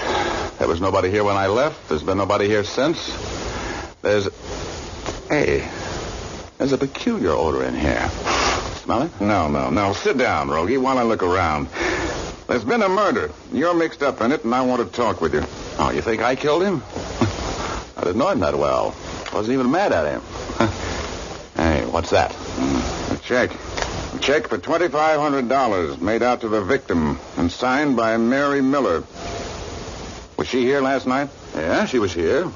There 0.58 0.68
was 0.68 0.82
nobody 0.82 1.12
here 1.12 1.24
when 1.24 1.36
I 1.36 1.46
left. 1.46 1.90
There's 1.90 2.02
been 2.02 2.18
nobody 2.18 2.48
here 2.48 2.64
since. 2.64 2.98
There's... 4.02 4.28
Hey, 5.30 5.70
there's 6.58 6.72
a 6.72 6.78
peculiar 6.80 7.30
odor 7.30 7.64
in 7.64 7.76
here. 7.76 8.10
Smell 8.84 9.04
it? 9.04 9.22
No, 9.22 9.48
no, 9.48 9.70
no. 9.70 9.94
Sit 9.94 10.18
down, 10.18 10.50
Rogie, 10.50 10.78
while 10.78 10.98
I 10.98 11.04
look 11.04 11.22
around. 11.22 11.68
There's 12.48 12.64
been 12.64 12.82
a 12.82 12.90
murder. 12.90 13.30
You're 13.54 13.76
mixed 13.76 14.02
up 14.02 14.22
in 14.22 14.32
it, 14.32 14.44
and 14.44 14.56
I 14.56 14.62
want 14.62 14.84
to 14.84 14.92
talk 14.92 15.22
with 15.22 15.36
you. 15.36 15.44
Oh, 15.78 15.92
you 15.92 16.02
think 16.02 16.24
I 16.24 16.36
killed 16.36 16.64
him? 16.64 16.82
I 17.98 18.02
didn't 18.04 18.18
know 18.18 18.30
him 18.30 18.40
that 18.40 18.58
well. 18.58 18.96
Wasn't 19.36 19.54
even 19.54 19.70
mad 19.70 19.92
at 19.92 20.06
him. 20.06 20.22
hey, 21.58 21.86
what's 21.88 22.12
that? 22.12 22.32
Hmm. 22.32 23.14
A 23.14 23.18
check. 23.18 23.52
A 24.16 24.20
check 24.20 24.48
for 24.48 24.58
$2,500 24.58 26.00
made 26.00 26.24
out 26.24 26.40
to 26.42 26.48
the 26.48 26.62
victim 26.62 27.20
and 27.36 27.52
signed 27.52 27.98
by 27.98 28.16
Mary 28.16 28.62
Miller. 28.62 29.04
Was 30.38 30.48
she 30.48 30.62
here 30.62 30.80
last 30.80 31.06
night? 31.06 31.30
Yeah, 31.54 31.86
she 31.86 32.00
was 32.00 32.14
here. 32.14 32.50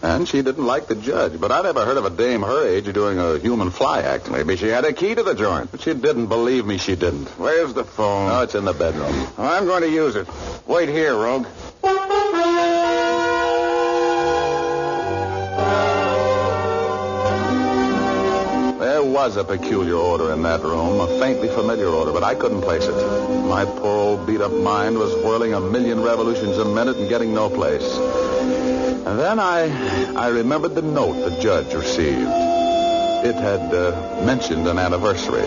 And 0.00 0.26
she 0.26 0.40
didn't 0.40 0.64
like 0.64 0.86
the 0.86 0.94
judge. 0.94 1.38
But 1.38 1.52
I 1.52 1.60
never 1.60 1.84
heard 1.84 1.98
of 1.98 2.06
a 2.06 2.10
dame 2.10 2.40
her 2.40 2.66
age 2.66 2.90
doing 2.94 3.18
a 3.18 3.38
human 3.38 3.70
fly 3.70 4.00
act. 4.00 4.30
Maybe 4.30 4.56
she 4.56 4.68
had 4.68 4.86
a 4.86 4.94
key 4.94 5.14
to 5.14 5.22
the 5.22 5.34
joint. 5.34 5.70
But 5.70 5.82
she 5.82 5.92
didn't 5.92 6.28
believe 6.28 6.64
me 6.64 6.78
she 6.78 6.96
didn't. 6.96 7.28
Where's 7.38 7.74
the 7.74 7.84
phone? 7.84 8.30
Oh, 8.30 8.40
it's 8.40 8.54
in 8.54 8.64
the 8.64 8.72
bedroom. 8.72 9.28
I'm 9.36 9.66
going 9.66 9.82
to 9.82 9.90
use 9.90 10.16
it. 10.16 10.26
Wait 10.66 10.88
here, 10.88 11.14
Rogue. 11.14 11.46
There 19.02 19.10
was 19.10 19.36
a 19.36 19.42
peculiar 19.42 19.96
odor 19.96 20.32
in 20.32 20.42
that 20.42 20.62
room, 20.62 21.00
a 21.00 21.08
faintly 21.18 21.48
familiar 21.48 21.88
odor, 21.88 22.12
but 22.12 22.22
I 22.22 22.36
couldn't 22.36 22.60
place 22.60 22.84
it. 22.84 22.94
My 23.48 23.64
poor 23.64 23.98
old 23.98 24.28
beat-up 24.28 24.52
mind 24.52 24.96
was 24.96 25.12
whirling 25.24 25.54
a 25.54 25.60
million 25.60 26.04
revolutions 26.04 26.56
a 26.56 26.64
minute 26.64 26.96
and 26.98 27.08
getting 27.08 27.34
no 27.34 27.50
place. 27.50 27.82
And 29.04 29.18
then 29.18 29.40
I, 29.40 30.14
I 30.14 30.28
remembered 30.28 30.76
the 30.76 30.82
note 30.82 31.14
the 31.14 31.36
judge 31.40 31.74
received. 31.74 32.30
It 33.26 33.34
had 33.34 33.74
uh, 33.74 34.22
mentioned 34.24 34.68
an 34.68 34.78
anniversary. 34.78 35.46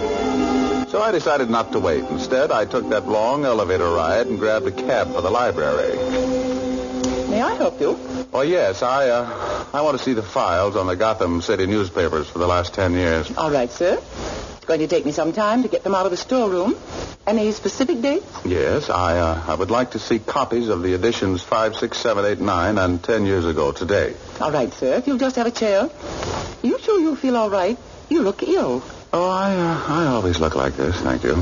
So 0.90 1.02
I 1.02 1.14
decided 1.14 1.50
not 1.50 1.72
to 1.72 1.80
wait. 1.80 2.04
Instead, 2.04 2.52
I 2.52 2.66
took 2.66 2.90
that 2.90 3.08
long 3.08 3.46
elevator 3.46 3.90
ride 3.90 4.28
and 4.28 4.38
grabbed 4.38 4.68
a 4.68 4.72
cab 4.72 5.14
for 5.14 5.22
the 5.22 5.32
library. 5.32 5.96
May 7.30 7.42
I 7.42 7.56
help 7.56 7.80
you? 7.80 7.98
Oh, 8.34 8.42
yes, 8.42 8.84
I, 8.84 9.08
uh, 9.08 9.55
I 9.76 9.82
want 9.82 9.98
to 9.98 10.04
see 10.06 10.14
the 10.14 10.24
files 10.24 10.78
on 10.78 10.88
the 10.88 10.96
Gotham 10.96 11.42
City 11.42 11.66
newspapers 11.66 12.30
for 12.30 12.40
the 12.40 12.48
last 12.48 12.74
ten 12.74 12.94
years. 12.94 13.30
All 13.36 13.52
right, 13.52 13.70
sir. 13.70 13.98
It's 13.98 14.64
going 14.66 14.80
to 14.80 14.88
take 14.88 15.06
me 15.06 15.12
some 15.12 15.34
time 15.34 15.64
to 15.64 15.68
get 15.68 15.84
them 15.84 15.94
out 15.94 16.06
of 16.06 16.12
the 16.12 16.18
storeroom. 16.18 16.78
Any 17.28 17.52
specific 17.52 18.00
dates? 18.02 18.26
Yes, 18.46 18.90
I, 18.90 19.18
uh, 19.18 19.44
I 19.46 19.54
would 19.54 19.72
like 19.72 19.92
to 19.92 20.00
see 20.00 20.18
copies 20.18 20.70
of 20.70 20.82
the 20.82 20.94
editions 20.94 21.44
5, 21.44 21.76
6, 21.76 21.98
7, 21.98 22.24
8, 22.24 22.40
9, 22.40 22.78
and 22.78 23.04
10 23.04 23.26
years 23.26 23.46
ago 23.46 23.74
today. 23.74 24.14
All 24.40 24.50
right, 24.50 24.72
sir. 24.72 24.96
If 24.96 25.08
you'll 25.08 25.18
just 25.18 25.36
have 25.36 25.46
a 25.46 25.52
chair. 25.52 25.90
You 26.64 26.80
sure 26.80 27.02
you 27.02 27.18
feel 27.18 27.36
all 27.36 27.50
right? 27.50 27.78
You 28.08 28.22
look 28.22 28.44
ill. 28.44 28.82
Oh, 29.12 29.30
I, 29.30 29.56
uh, 29.58 29.84
I 29.88 30.06
always 30.06 30.40
look 30.40 30.56
like 30.56 30.78
this, 30.78 30.96
thank 31.02 31.24
you. 31.24 31.36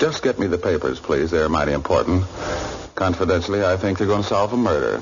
Just 0.00 0.24
get 0.24 0.40
me 0.40 0.48
the 0.48 0.58
papers, 0.58 0.98
please. 0.98 1.30
They're 1.30 1.48
mighty 1.48 1.70
important. 1.70 2.24
Confidentially, 2.96 3.64
I 3.64 3.76
think 3.76 3.98
they're 3.98 4.08
going 4.08 4.22
to 4.22 4.28
solve 4.28 4.52
a 4.52 4.56
murder. 4.56 5.00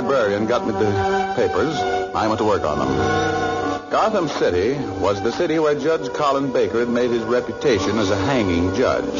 Librarian 0.00 0.46
got 0.46 0.66
me 0.66 0.72
the 0.72 1.32
papers, 1.36 1.74
I 2.14 2.26
went 2.26 2.38
to 2.40 2.44
work 2.44 2.64
on 2.64 2.78
them. 2.78 3.90
Gotham 3.90 4.28
City 4.28 4.74
was 5.00 5.22
the 5.22 5.32
city 5.32 5.58
where 5.58 5.74
Judge 5.74 6.12
Colin 6.12 6.52
Baker 6.52 6.80
had 6.80 6.90
made 6.90 7.10
his 7.10 7.22
reputation 7.22 7.96
as 7.98 8.10
a 8.10 8.16
hanging 8.26 8.74
judge. 8.74 9.14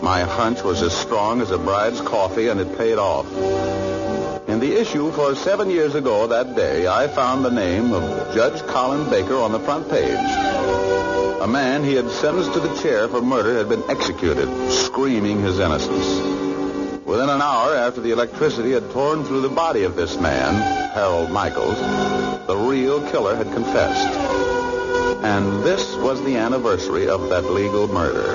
My 0.00 0.20
hunch 0.20 0.62
was 0.62 0.80
as 0.80 0.92
strong 0.92 1.40
as 1.40 1.50
a 1.50 1.58
bride's 1.58 2.00
coffee, 2.00 2.46
and 2.48 2.60
it 2.60 2.78
paid 2.78 2.98
off. 2.98 3.26
In 4.46 4.60
the 4.60 4.80
issue 4.80 5.10
for 5.10 5.34
seven 5.34 5.68
years 5.70 5.96
ago 5.96 6.28
that 6.28 6.54
day, 6.54 6.86
I 6.86 7.08
found 7.08 7.44
the 7.44 7.50
name 7.50 7.92
of 7.92 8.32
Judge 8.32 8.62
Colin 8.68 9.10
Baker 9.10 9.38
on 9.38 9.50
the 9.50 9.58
front 9.58 9.90
page. 9.90 10.30
A 11.42 11.48
man 11.48 11.82
he 11.82 11.94
had 11.94 12.08
sentenced 12.10 12.52
to 12.52 12.60
the 12.60 12.80
chair 12.80 13.08
for 13.08 13.20
murder 13.20 13.58
had 13.58 13.68
been 13.68 13.82
executed, 13.90 14.48
screaming 14.70 15.40
his 15.40 15.58
innocence. 15.58 16.53
Within 17.14 17.30
an 17.30 17.42
hour 17.42 17.76
after 17.76 18.00
the 18.00 18.10
electricity 18.10 18.72
had 18.72 18.90
torn 18.90 19.22
through 19.22 19.42
the 19.42 19.48
body 19.48 19.84
of 19.84 19.94
this 19.94 20.18
man, 20.18 20.54
Harold 20.94 21.30
Michaels, 21.30 21.78
the 22.48 22.56
real 22.56 23.08
killer 23.12 23.36
had 23.36 23.52
confessed. 23.52 24.18
And 25.22 25.62
this 25.62 25.94
was 25.94 26.20
the 26.24 26.34
anniversary 26.34 27.06
of 27.06 27.28
that 27.28 27.44
legal 27.44 27.86
murder. 27.86 28.34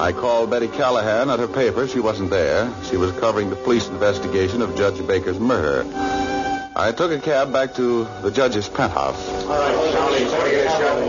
I 0.00 0.12
called 0.12 0.48
Betty 0.48 0.68
Callahan 0.68 1.28
at 1.28 1.38
her 1.40 1.46
paper. 1.46 1.86
She 1.86 2.00
wasn't 2.00 2.30
there. 2.30 2.72
She 2.84 2.96
was 2.96 3.12
covering 3.18 3.50
the 3.50 3.56
police 3.56 3.86
investigation 3.86 4.62
of 4.62 4.74
Judge 4.76 5.06
Baker's 5.06 5.38
murder. 5.38 5.84
I 6.74 6.90
took 6.96 7.12
a 7.12 7.18
cab 7.18 7.52
back 7.52 7.74
to 7.74 8.08
the 8.22 8.30
judge's 8.30 8.66
penthouse. 8.66 9.22
Oh, 9.28 10.14
isn't 10.14 11.03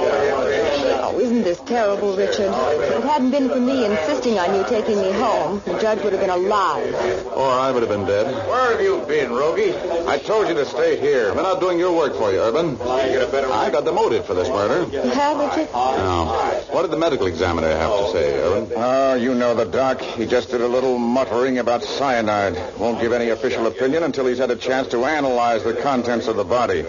this 1.45 1.61
terrible, 1.61 2.17
Richard? 2.17 2.49
If 2.49 2.91
it 2.97 3.03
hadn't 3.03 3.29
been 3.29 3.49
for 3.49 3.59
me 3.59 3.85
insisting 3.85 4.39
on 4.39 4.55
you 4.55 4.65
taking 4.67 4.97
me 4.97 5.11
home, 5.11 5.61
the 5.63 5.79
judge 5.79 6.01
would 6.01 6.11
have 6.11 6.19
been 6.19 6.31
alive. 6.31 6.91
Or 7.27 7.47
I 7.47 7.71
would 7.71 7.83
have 7.83 7.91
been 7.91 8.07
dead. 8.07 8.25
Where 8.47 8.71
have 8.71 8.81
you 8.81 9.05
been, 9.07 9.31
Rogie? 9.31 9.75
I 10.07 10.17
told 10.17 10.47
you 10.47 10.55
to 10.55 10.65
stay 10.65 10.99
here. 10.99 11.29
I've 11.29 11.35
been 11.35 11.45
out 11.45 11.59
doing 11.59 11.77
your 11.77 11.95
work 11.95 12.15
for 12.15 12.31
you, 12.31 12.39
Urban. 12.39 12.81
I 12.81 13.69
got 13.69 13.85
the 13.85 13.91
motive 13.91 14.25
for 14.25 14.33
this 14.33 14.49
murder. 14.49 14.91
You 14.91 15.07
have, 15.11 15.37
Richard? 15.37 15.71
Now, 15.71 16.25
what 16.71 16.81
did 16.81 16.89
the 16.89 16.97
medical 16.97 17.27
examiner 17.27 17.69
have 17.69 17.91
to 17.91 18.11
say, 18.11 18.39
Urban? 18.39 18.73
Oh, 18.75 19.13
you 19.13 19.35
know 19.35 19.53
the 19.53 19.65
doc. 19.65 20.01
He 20.01 20.25
just 20.25 20.49
did 20.49 20.61
a 20.61 20.67
little 20.67 20.97
muttering 20.97 21.59
about 21.59 21.83
cyanide. 21.83 22.57
Won't 22.79 22.99
give 22.99 23.13
any 23.13 23.29
official 23.29 23.67
opinion 23.67 24.01
until 24.01 24.25
he's 24.25 24.39
had 24.39 24.49
a 24.49 24.55
chance 24.55 24.87
to 24.89 25.05
analyze 25.05 25.63
the 25.63 25.75
contents 25.75 26.25
of 26.25 26.37
the 26.37 26.43
body. 26.43 26.81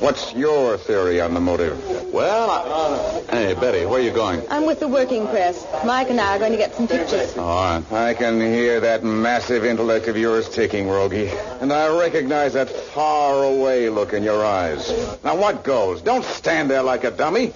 What's 0.00 0.34
your 0.34 0.76
theory 0.76 1.20
on 1.20 1.34
the 1.34 1.40
motive? 1.40 1.80
Well, 2.12 2.50
I... 2.50 3.22
Hey, 3.30 3.54
Betty, 3.54 3.75
where 3.84 4.00
are 4.00 4.02
you 4.02 4.12
going? 4.12 4.42
I'm 4.50 4.64
with 4.64 4.80
the 4.80 4.88
working 4.88 5.26
press. 5.26 5.66
Mike 5.84 6.10
and 6.10 6.20
I 6.20 6.36
are 6.36 6.38
going 6.38 6.52
to 6.52 6.58
get 6.58 6.74
some 6.74 6.88
pictures. 6.88 7.36
All 7.36 7.80
right. 7.80 7.92
I 7.92 8.14
can 8.14 8.40
hear 8.40 8.80
that 8.80 9.04
massive 9.04 9.64
intellect 9.64 10.08
of 10.08 10.16
yours 10.16 10.48
ticking, 10.48 10.88
Rogie. 10.88 11.28
And 11.60 11.72
I 11.72 11.96
recognize 11.98 12.54
that 12.54 12.70
far 12.70 13.44
away 13.44 13.88
look 13.90 14.12
in 14.12 14.22
your 14.22 14.44
eyes. 14.44 14.88
Now, 15.22 15.36
what 15.36 15.64
goes? 15.64 16.00
Don't 16.00 16.24
stand 16.24 16.70
there 16.70 16.82
like 16.82 17.04
a 17.04 17.10
dummy. 17.10 17.52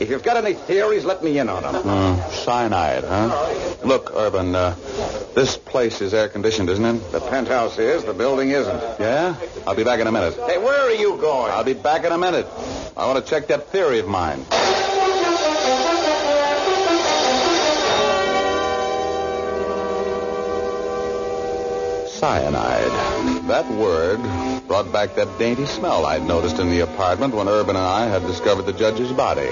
If 0.00 0.08
you've 0.10 0.22
got 0.22 0.42
any 0.42 0.54
theories, 0.54 1.04
let 1.04 1.22
me 1.22 1.38
in 1.38 1.48
on 1.48 1.62
them. 1.62 1.82
Uh, 1.84 2.28
cyanide, 2.30 3.04
huh? 3.04 3.76
Look, 3.84 4.12
Urban, 4.14 4.54
uh, 4.54 4.74
this 5.34 5.56
place 5.56 6.00
is 6.00 6.12
air 6.14 6.28
conditioned, 6.28 6.68
isn't 6.70 6.84
it? 6.84 7.12
The 7.12 7.20
penthouse 7.20 7.78
is, 7.78 8.04
the 8.04 8.14
building 8.14 8.50
isn't. 8.50 9.00
Yeah? 9.00 9.36
I'll 9.66 9.76
be 9.76 9.84
back 9.84 10.00
in 10.00 10.06
a 10.06 10.12
minute. 10.12 10.34
Hey, 10.46 10.58
where 10.58 10.80
are 10.80 10.94
you 10.94 11.16
going? 11.18 11.52
I'll 11.52 11.64
be 11.64 11.74
back 11.74 12.04
in 12.04 12.12
a 12.12 12.18
minute. 12.18 12.46
I 12.96 13.06
want 13.06 13.24
to 13.24 13.30
check 13.30 13.46
that 13.48 13.68
theory 13.68 14.00
of 14.00 14.08
mine. 14.08 14.44
Cyanide. 22.20 23.48
That 23.48 23.66
word 23.70 24.20
brought 24.68 24.92
back 24.92 25.14
that 25.14 25.38
dainty 25.38 25.64
smell 25.64 26.04
I'd 26.04 26.22
noticed 26.22 26.58
in 26.58 26.68
the 26.68 26.80
apartment 26.80 27.34
when 27.34 27.48
Urban 27.48 27.76
and 27.76 27.86
I 27.86 28.08
had 28.08 28.20
discovered 28.26 28.66
the 28.66 28.74
judge's 28.74 29.10
body. 29.10 29.48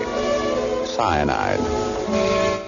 Cyanide. 0.84 1.60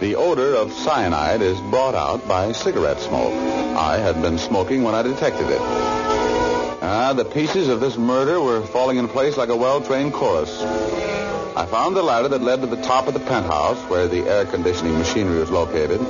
The 0.00 0.14
odor 0.16 0.54
of 0.54 0.72
cyanide 0.72 1.42
is 1.42 1.60
brought 1.60 1.94
out 1.94 2.26
by 2.26 2.52
cigarette 2.52 2.98
smoke. 2.98 3.34
I 3.76 3.98
had 3.98 4.22
been 4.22 4.38
smoking 4.38 4.84
when 4.84 4.94
I 4.94 5.02
detected 5.02 5.50
it. 5.50 5.60
Ah, 5.60 7.12
the 7.14 7.26
pieces 7.26 7.68
of 7.68 7.80
this 7.80 7.98
murder 7.98 8.40
were 8.40 8.62
falling 8.62 8.96
in 8.96 9.06
place 9.06 9.36
like 9.36 9.50
a 9.50 9.56
well-trained 9.56 10.14
chorus. 10.14 10.62
I 10.62 11.66
found 11.66 11.94
the 11.94 12.02
ladder 12.02 12.28
that 12.28 12.40
led 12.40 12.62
to 12.62 12.66
the 12.66 12.80
top 12.80 13.06
of 13.06 13.12
the 13.12 13.20
penthouse 13.20 13.76
where 13.90 14.08
the 14.08 14.22
air 14.22 14.46
conditioning 14.46 14.96
machinery 14.96 15.40
was 15.40 15.50
located, 15.50 16.00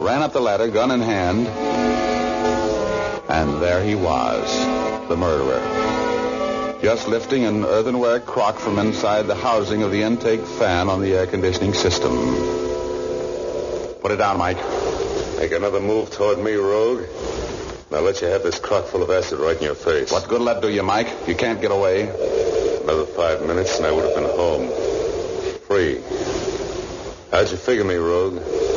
ran 0.00 0.22
up 0.22 0.32
the 0.32 0.40
ladder, 0.40 0.68
gun 0.68 0.90
in 0.90 1.02
hand, 1.02 2.13
and 3.34 3.60
there 3.60 3.82
he 3.82 3.96
was, 3.96 4.48
the 5.08 5.16
murderer. 5.16 5.60
Just 6.80 7.08
lifting 7.08 7.44
an 7.44 7.64
earthenware 7.64 8.20
crock 8.20 8.58
from 8.58 8.78
inside 8.78 9.22
the 9.22 9.34
housing 9.34 9.82
of 9.82 9.90
the 9.90 10.02
intake 10.02 10.46
fan 10.46 10.88
on 10.88 11.00
the 11.00 11.14
air 11.14 11.26
conditioning 11.26 11.74
system. 11.74 12.12
Put 14.00 14.12
it 14.12 14.18
down, 14.18 14.38
Mike. 14.38 14.58
Make 15.38 15.50
another 15.50 15.80
move 15.80 16.12
toward 16.12 16.38
me, 16.38 16.52
Rogue. 16.52 17.00
And 17.00 17.96
I'll 17.96 18.02
let 18.02 18.20
you 18.20 18.28
have 18.28 18.44
this 18.44 18.60
crock 18.60 18.86
full 18.86 19.02
of 19.02 19.10
acid 19.10 19.40
right 19.40 19.56
in 19.56 19.64
your 19.64 19.74
face. 19.74 20.12
What 20.12 20.28
good 20.28 20.38
will 20.38 20.46
that 20.46 20.62
do 20.62 20.68
you, 20.68 20.84
Mike? 20.84 21.08
You 21.26 21.34
can't 21.34 21.60
get 21.60 21.72
away. 21.72 22.02
Another 22.02 23.06
five 23.06 23.44
minutes 23.44 23.78
and 23.78 23.86
I 23.86 23.90
would 23.90 24.04
have 24.04 24.14
been 24.14 24.30
home. 24.30 24.70
Free. 25.66 26.00
How'd 27.32 27.50
you 27.50 27.56
figure 27.56 27.84
me, 27.84 27.96
Rogue? 27.96 28.73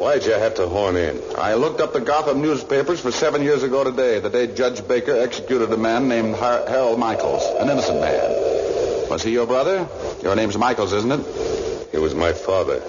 Why'd 0.00 0.24
you 0.24 0.32
have 0.32 0.54
to 0.54 0.66
horn 0.66 0.96
in? 0.96 1.20
I 1.36 1.52
looked 1.56 1.82
up 1.82 1.92
the 1.92 2.00
Gotham 2.00 2.40
newspapers 2.40 3.00
for 3.00 3.10
seven 3.12 3.42
years 3.42 3.62
ago 3.62 3.84
today, 3.84 4.18
the 4.18 4.30
day 4.30 4.46
Judge 4.46 4.88
Baker 4.88 5.14
executed 5.14 5.70
a 5.70 5.76
man 5.76 6.08
named 6.08 6.36
Har- 6.36 6.64
Harold 6.66 6.98
Michaels, 6.98 7.44
an 7.60 7.68
innocent 7.68 8.00
man. 8.00 9.10
Was 9.10 9.22
he 9.22 9.32
your 9.32 9.46
brother? 9.46 9.86
Your 10.22 10.34
name's 10.36 10.56
Michaels, 10.56 10.94
isn't 10.94 11.12
it? 11.12 11.88
He 11.92 11.98
was 11.98 12.14
my 12.14 12.32
father. 12.32 12.80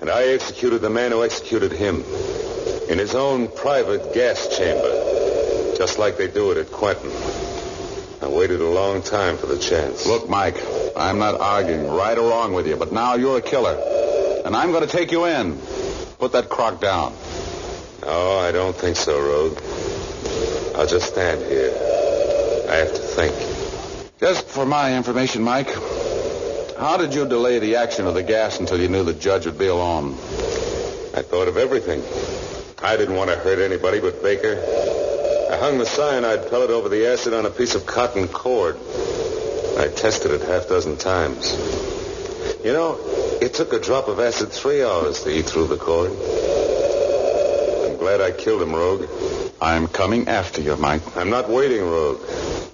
And 0.00 0.10
I 0.10 0.24
executed 0.34 0.80
the 0.80 0.90
man 0.90 1.12
who 1.12 1.22
executed 1.22 1.70
him 1.70 2.02
in 2.88 2.98
his 2.98 3.14
own 3.14 3.46
private 3.46 4.12
gas 4.12 4.58
chamber, 4.58 5.76
just 5.78 6.00
like 6.00 6.16
they 6.18 6.26
do 6.26 6.50
it 6.50 6.56
at 6.58 6.72
Quentin. 6.72 7.12
I 8.20 8.26
waited 8.26 8.60
a 8.60 8.68
long 8.68 9.02
time 9.02 9.36
for 9.36 9.46
the 9.46 9.58
chance. 9.58 10.06
Look, 10.06 10.28
Mike, 10.28 10.60
I'm 10.96 11.20
not 11.20 11.40
arguing 11.40 11.86
right 11.86 12.18
or 12.18 12.30
wrong 12.30 12.52
with 12.52 12.66
you, 12.66 12.74
but 12.74 12.90
now 12.90 13.14
you're 13.14 13.38
a 13.38 13.42
killer. 13.42 13.78
And 14.44 14.56
I'm 14.56 14.72
going 14.72 14.84
to 14.84 14.90
take 14.90 15.12
you 15.12 15.26
in. 15.26 15.56
Put 16.20 16.32
that 16.32 16.50
crock 16.50 16.82
down. 16.82 17.14
No, 18.02 18.38
I 18.38 18.52
don't 18.52 18.76
think 18.76 18.96
so, 18.96 19.18
Rogue. 19.18 19.58
I'll 20.76 20.86
just 20.86 21.10
stand 21.12 21.40
here. 21.50 21.70
I 22.68 22.74
have 22.76 22.92
to 22.92 23.00
think. 23.00 23.34
Just 24.20 24.46
for 24.46 24.66
my 24.66 24.98
information, 24.98 25.42
Mike, 25.42 25.72
how 26.78 26.98
did 26.98 27.14
you 27.14 27.26
delay 27.26 27.58
the 27.58 27.76
action 27.76 28.06
of 28.06 28.12
the 28.12 28.22
gas 28.22 28.60
until 28.60 28.78
you 28.78 28.88
knew 28.88 29.02
the 29.02 29.14
judge 29.14 29.46
would 29.46 29.58
be 29.58 29.68
alone? 29.68 30.12
I 31.14 31.22
thought 31.22 31.48
of 31.48 31.56
everything. 31.56 32.02
I 32.84 32.98
didn't 32.98 33.16
want 33.16 33.30
to 33.30 33.36
hurt 33.36 33.58
anybody 33.58 34.00
but 34.00 34.22
Baker. 34.22 34.56
I 35.50 35.56
hung 35.56 35.78
the 35.78 35.86
cyanide 35.86 36.50
pellet 36.50 36.68
over 36.68 36.90
the 36.90 37.06
acid 37.06 37.32
on 37.32 37.46
a 37.46 37.50
piece 37.50 37.74
of 37.74 37.86
cotton 37.86 38.28
cord. 38.28 38.76
I 39.78 39.88
tested 39.96 40.32
it 40.32 40.42
half 40.42 40.68
dozen 40.68 40.98
times. 40.98 41.52
You 42.62 42.74
know, 42.74 42.98
it 43.40 43.54
took 43.54 43.72
a 43.72 43.80
drop 43.80 44.08
of 44.08 44.20
acid 44.20 44.50
three 44.50 44.82
hours 44.82 45.22
to 45.24 45.30
eat 45.30 45.46
through 45.46 45.68
the 45.68 45.76
cord. 45.76 46.10
I'm 46.10 47.96
glad 47.96 48.20
I 48.20 48.32
killed 48.32 48.62
him, 48.62 48.74
Rogue. 48.74 49.08
I'm 49.60 49.88
coming 49.88 50.28
after 50.28 50.60
you, 50.60 50.76
Mike. 50.76 51.16
I'm 51.16 51.30
not 51.30 51.48
waiting, 51.48 51.82
Rogue. 51.82 52.20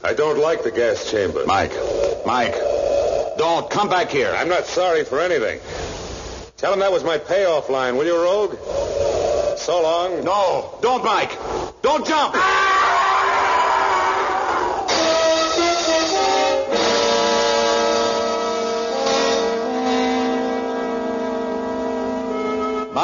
I 0.04 0.14
don't 0.14 0.38
like 0.38 0.62
the 0.62 0.70
gas 0.70 1.10
chamber. 1.10 1.44
Mike. 1.46 1.72
Mike. 2.26 2.54
Don't. 3.38 3.68
Come 3.70 3.88
back 3.88 4.10
here. 4.10 4.32
I'm 4.36 4.48
not 4.48 4.66
sorry 4.66 5.04
for 5.04 5.20
anything. 5.20 5.60
Tell 6.56 6.72
him 6.72 6.80
that 6.80 6.92
was 6.92 7.04
my 7.04 7.18
payoff 7.18 7.68
line, 7.68 7.96
will 7.96 8.06
you, 8.06 8.16
Rogue? 8.16 8.56
So 9.58 9.82
long. 9.82 10.24
No. 10.24 10.78
Don't, 10.80 11.04
Mike. 11.04 11.36
Don't 11.82 12.06
jump. 12.06 12.34
Ah! 12.36 12.65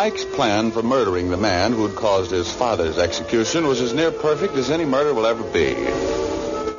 Mike's 0.03 0.25
plan 0.25 0.73
for 0.73 0.83
murdering 0.83 1.31
the 1.31 1.37
man 1.37 1.73
who'd 1.73 1.95
caused 1.95 2.33
his 2.33 2.53
father's 2.53 2.99
execution 2.99 3.69
was 3.69 3.81
as 3.81 3.95
near 3.95 4.11
perfect 4.11 4.55
as 4.57 4.69
any 4.69 4.85
murder 4.85 5.15
will 5.15 5.27
ever 5.27 5.45
be. 5.53 5.75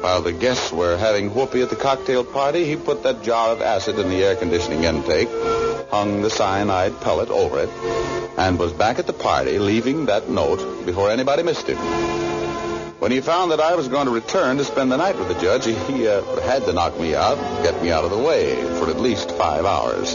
While 0.01 0.23
the 0.23 0.33
guests 0.33 0.73
were 0.73 0.97
having 0.97 1.33
whoopee 1.33 1.61
at 1.61 1.69
the 1.69 1.77
cocktail 1.77 2.25
party, 2.25 2.65
he 2.65 2.75
put 2.75 3.03
that 3.03 3.23
jar 3.23 3.51
of 3.51 3.61
acid 3.61 3.97
in 3.97 4.09
the 4.09 4.21
air 4.21 4.35
conditioning 4.35 4.83
intake, 4.83 5.29
hung 5.89 6.21
the 6.21 6.29
cyanide 6.29 6.99
pellet 6.99 7.29
over 7.29 7.61
it, 7.61 7.69
and 8.37 8.59
was 8.59 8.73
back 8.73 8.99
at 8.99 9.07
the 9.07 9.13
party, 9.13 9.57
leaving 9.57 10.07
that 10.07 10.29
note 10.29 10.85
before 10.85 11.09
anybody 11.09 11.43
missed 11.43 11.67
him. 11.67 11.77
When 12.99 13.13
he 13.13 13.21
found 13.21 13.51
that 13.51 13.61
I 13.61 13.75
was 13.75 13.87
going 13.87 14.07
to 14.07 14.11
return 14.11 14.57
to 14.57 14.65
spend 14.65 14.91
the 14.91 14.97
night 14.97 15.17
with 15.17 15.29
the 15.29 15.39
judge, 15.39 15.63
he 15.63 16.09
uh, 16.09 16.41
had 16.41 16.65
to 16.65 16.73
knock 16.73 16.99
me 16.99 17.15
out, 17.15 17.37
get 17.63 17.81
me 17.81 17.89
out 17.89 18.03
of 18.03 18.11
the 18.11 18.17
way 18.17 18.61
for 18.79 18.89
at 18.89 18.99
least 18.99 19.31
five 19.31 19.63
hours. 19.63 20.13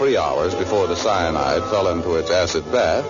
Three 0.00 0.16
hours 0.16 0.54
before 0.54 0.86
the 0.86 0.96
cyanide 0.96 1.62
fell 1.64 1.88
into 1.88 2.14
its 2.14 2.30
acid 2.30 2.64
bath, 2.72 3.04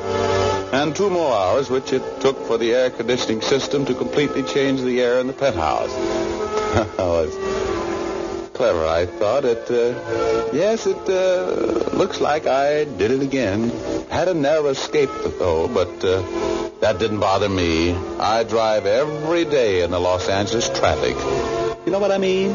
and 0.75 0.95
two 0.97 1.09
more 1.09 1.33
hours 1.33 1.71
which 1.71 1.93
it 1.93 2.03
took 2.21 2.37
for 2.49 2.59
the 2.59 2.75
air 2.75 2.91
conditioning 2.91 3.43
system 3.43 3.85
to 3.85 3.95
completely 3.95 4.43
change 4.43 4.81
the 4.81 5.01
air 5.01 5.21
in 5.21 5.29
the 5.29 5.33
penthouse. 5.33 5.93
oh, 6.99 7.23
it's 7.29 8.51
clever, 8.57 8.85
I 8.85 9.07
thought. 9.07 9.45
It, 9.45 9.71
uh, 9.71 10.51
yes, 10.53 10.89
it 10.89 11.09
uh, 11.09 11.97
looks 11.97 12.21
like 12.21 12.49
I 12.49 12.83
did 12.83 13.13
it 13.13 13.23
again. 13.23 13.71
Had 14.11 14.27
a 14.27 14.35
narrow 14.35 14.67
escape, 14.67 15.11
though, 15.39 15.69
but 15.69 16.05
uh, 16.05 16.23
that 16.81 16.99
didn't 16.99 17.21
bother 17.21 17.49
me. 17.49 17.93
I 18.19 18.43
drive 18.43 18.87
every 18.87 19.45
day 19.45 19.83
in 19.83 19.93
the 19.93 20.01
Los 20.01 20.29
Angeles 20.29 20.69
traffic. 20.69 21.15
You 21.87 21.93
know 21.93 22.01
what 22.01 22.11
I 22.11 22.19
mean? 22.19 22.51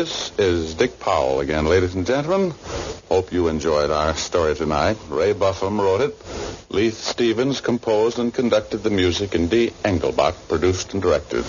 This 0.00 0.32
is 0.38 0.72
Dick 0.76 0.98
Powell 0.98 1.40
again, 1.40 1.66
ladies 1.66 1.94
and 1.94 2.06
gentlemen. 2.06 2.54
Hope 3.10 3.34
you 3.34 3.48
enjoyed 3.48 3.90
our 3.90 4.14
story 4.14 4.54
tonight. 4.54 4.96
Ray 5.10 5.34
Buffum 5.34 5.78
wrote 5.78 6.00
it. 6.00 6.16
Leith 6.72 6.96
Stevens 6.96 7.60
composed 7.60 8.18
and 8.18 8.32
conducted 8.32 8.78
the 8.78 8.88
music, 8.88 9.34
and 9.34 9.50
Dee 9.50 9.72
Engelbach 9.84 10.48
produced 10.48 10.94
and 10.94 11.02
directed. 11.02 11.44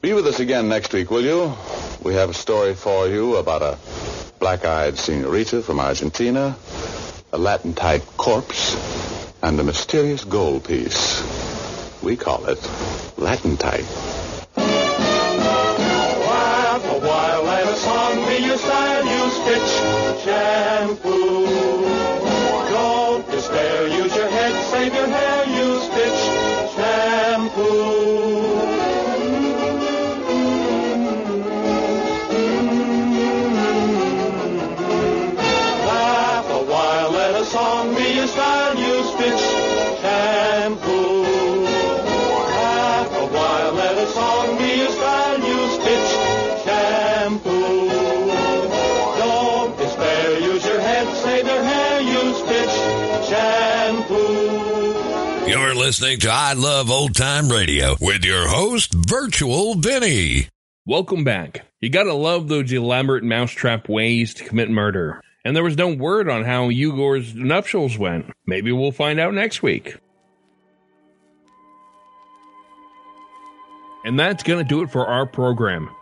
Be 0.00 0.12
with 0.12 0.26
us 0.26 0.40
again 0.40 0.68
next 0.68 0.92
week, 0.92 1.08
will 1.08 1.22
you? 1.22 1.54
We 2.02 2.14
have 2.14 2.30
a 2.30 2.34
story 2.34 2.74
for 2.74 3.06
you 3.06 3.36
about 3.36 3.62
a 3.62 3.78
black-eyed 4.40 4.98
senorita 4.98 5.62
from 5.62 5.78
Argentina, 5.78 6.56
a 7.32 7.38
Latin-type 7.38 8.04
corpse, 8.16 8.74
and 9.40 9.60
a 9.60 9.62
mysterious 9.62 10.24
gold 10.24 10.64
piece. 10.64 11.22
We 12.02 12.16
call 12.16 12.46
it 12.46 12.58
Latin 13.16 13.56
shampoo. 20.24 21.25
Listening 55.86 56.18
to 56.18 56.30
I 56.30 56.54
Love 56.54 56.90
Old 56.90 57.14
Time 57.14 57.48
Radio 57.48 57.94
with 58.00 58.24
your 58.24 58.48
host, 58.48 58.92
Virtual 58.92 59.76
Vinny. 59.76 60.48
Welcome 60.84 61.22
back. 61.22 61.64
You 61.80 61.90
gotta 61.90 62.12
love 62.12 62.48
those 62.48 62.72
elaborate 62.72 63.22
mousetrap 63.22 63.88
ways 63.88 64.34
to 64.34 64.44
commit 64.44 64.68
murder. 64.68 65.22
And 65.44 65.54
there 65.54 65.62
was 65.62 65.76
no 65.76 65.94
word 65.94 66.28
on 66.28 66.42
how 66.42 66.70
Eugor's 66.70 67.36
nuptials 67.36 67.96
went. 67.96 68.32
Maybe 68.48 68.72
we'll 68.72 68.90
find 68.90 69.20
out 69.20 69.32
next 69.32 69.62
week. 69.62 69.96
And 74.04 74.18
that's 74.18 74.42
to 74.42 74.64
do 74.64 74.82
it 74.82 74.90
for 74.90 75.06
our 75.06 75.24
program. 75.24 75.88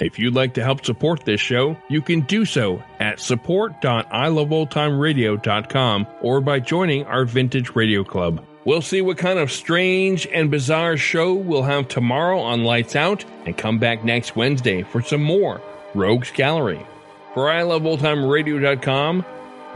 If 0.00 0.18
you'd 0.18 0.34
like 0.34 0.54
to 0.54 0.64
help 0.64 0.84
support 0.84 1.24
this 1.24 1.40
show, 1.40 1.76
you 1.88 2.02
can 2.02 2.22
do 2.22 2.44
so 2.44 2.82
at 2.98 3.20
support.iloveoldtimeradio.com 3.20 6.06
or 6.20 6.40
by 6.40 6.58
joining 6.60 7.06
our 7.06 7.24
Vintage 7.24 7.76
Radio 7.76 8.02
Club. 8.02 8.44
We'll 8.64 8.82
see 8.82 9.02
what 9.02 9.18
kind 9.18 9.38
of 9.38 9.52
strange 9.52 10.26
and 10.26 10.50
bizarre 10.50 10.96
show 10.96 11.34
we'll 11.34 11.62
have 11.64 11.86
tomorrow 11.86 12.40
on 12.40 12.64
Lights 12.64 12.96
Out 12.96 13.24
and 13.44 13.56
come 13.56 13.78
back 13.78 14.04
next 14.04 14.34
Wednesday 14.36 14.82
for 14.82 15.00
some 15.02 15.22
more 15.22 15.60
Rogues 15.94 16.32
Gallery. 16.32 16.84
For 17.34 17.48
iloveoldtimeradio.com, 17.48 19.24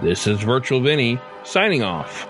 this 0.03 0.27
is 0.27 0.41
Virtual 0.41 0.81
Vinny 0.81 1.19
signing 1.45 1.83
off. 1.83 2.27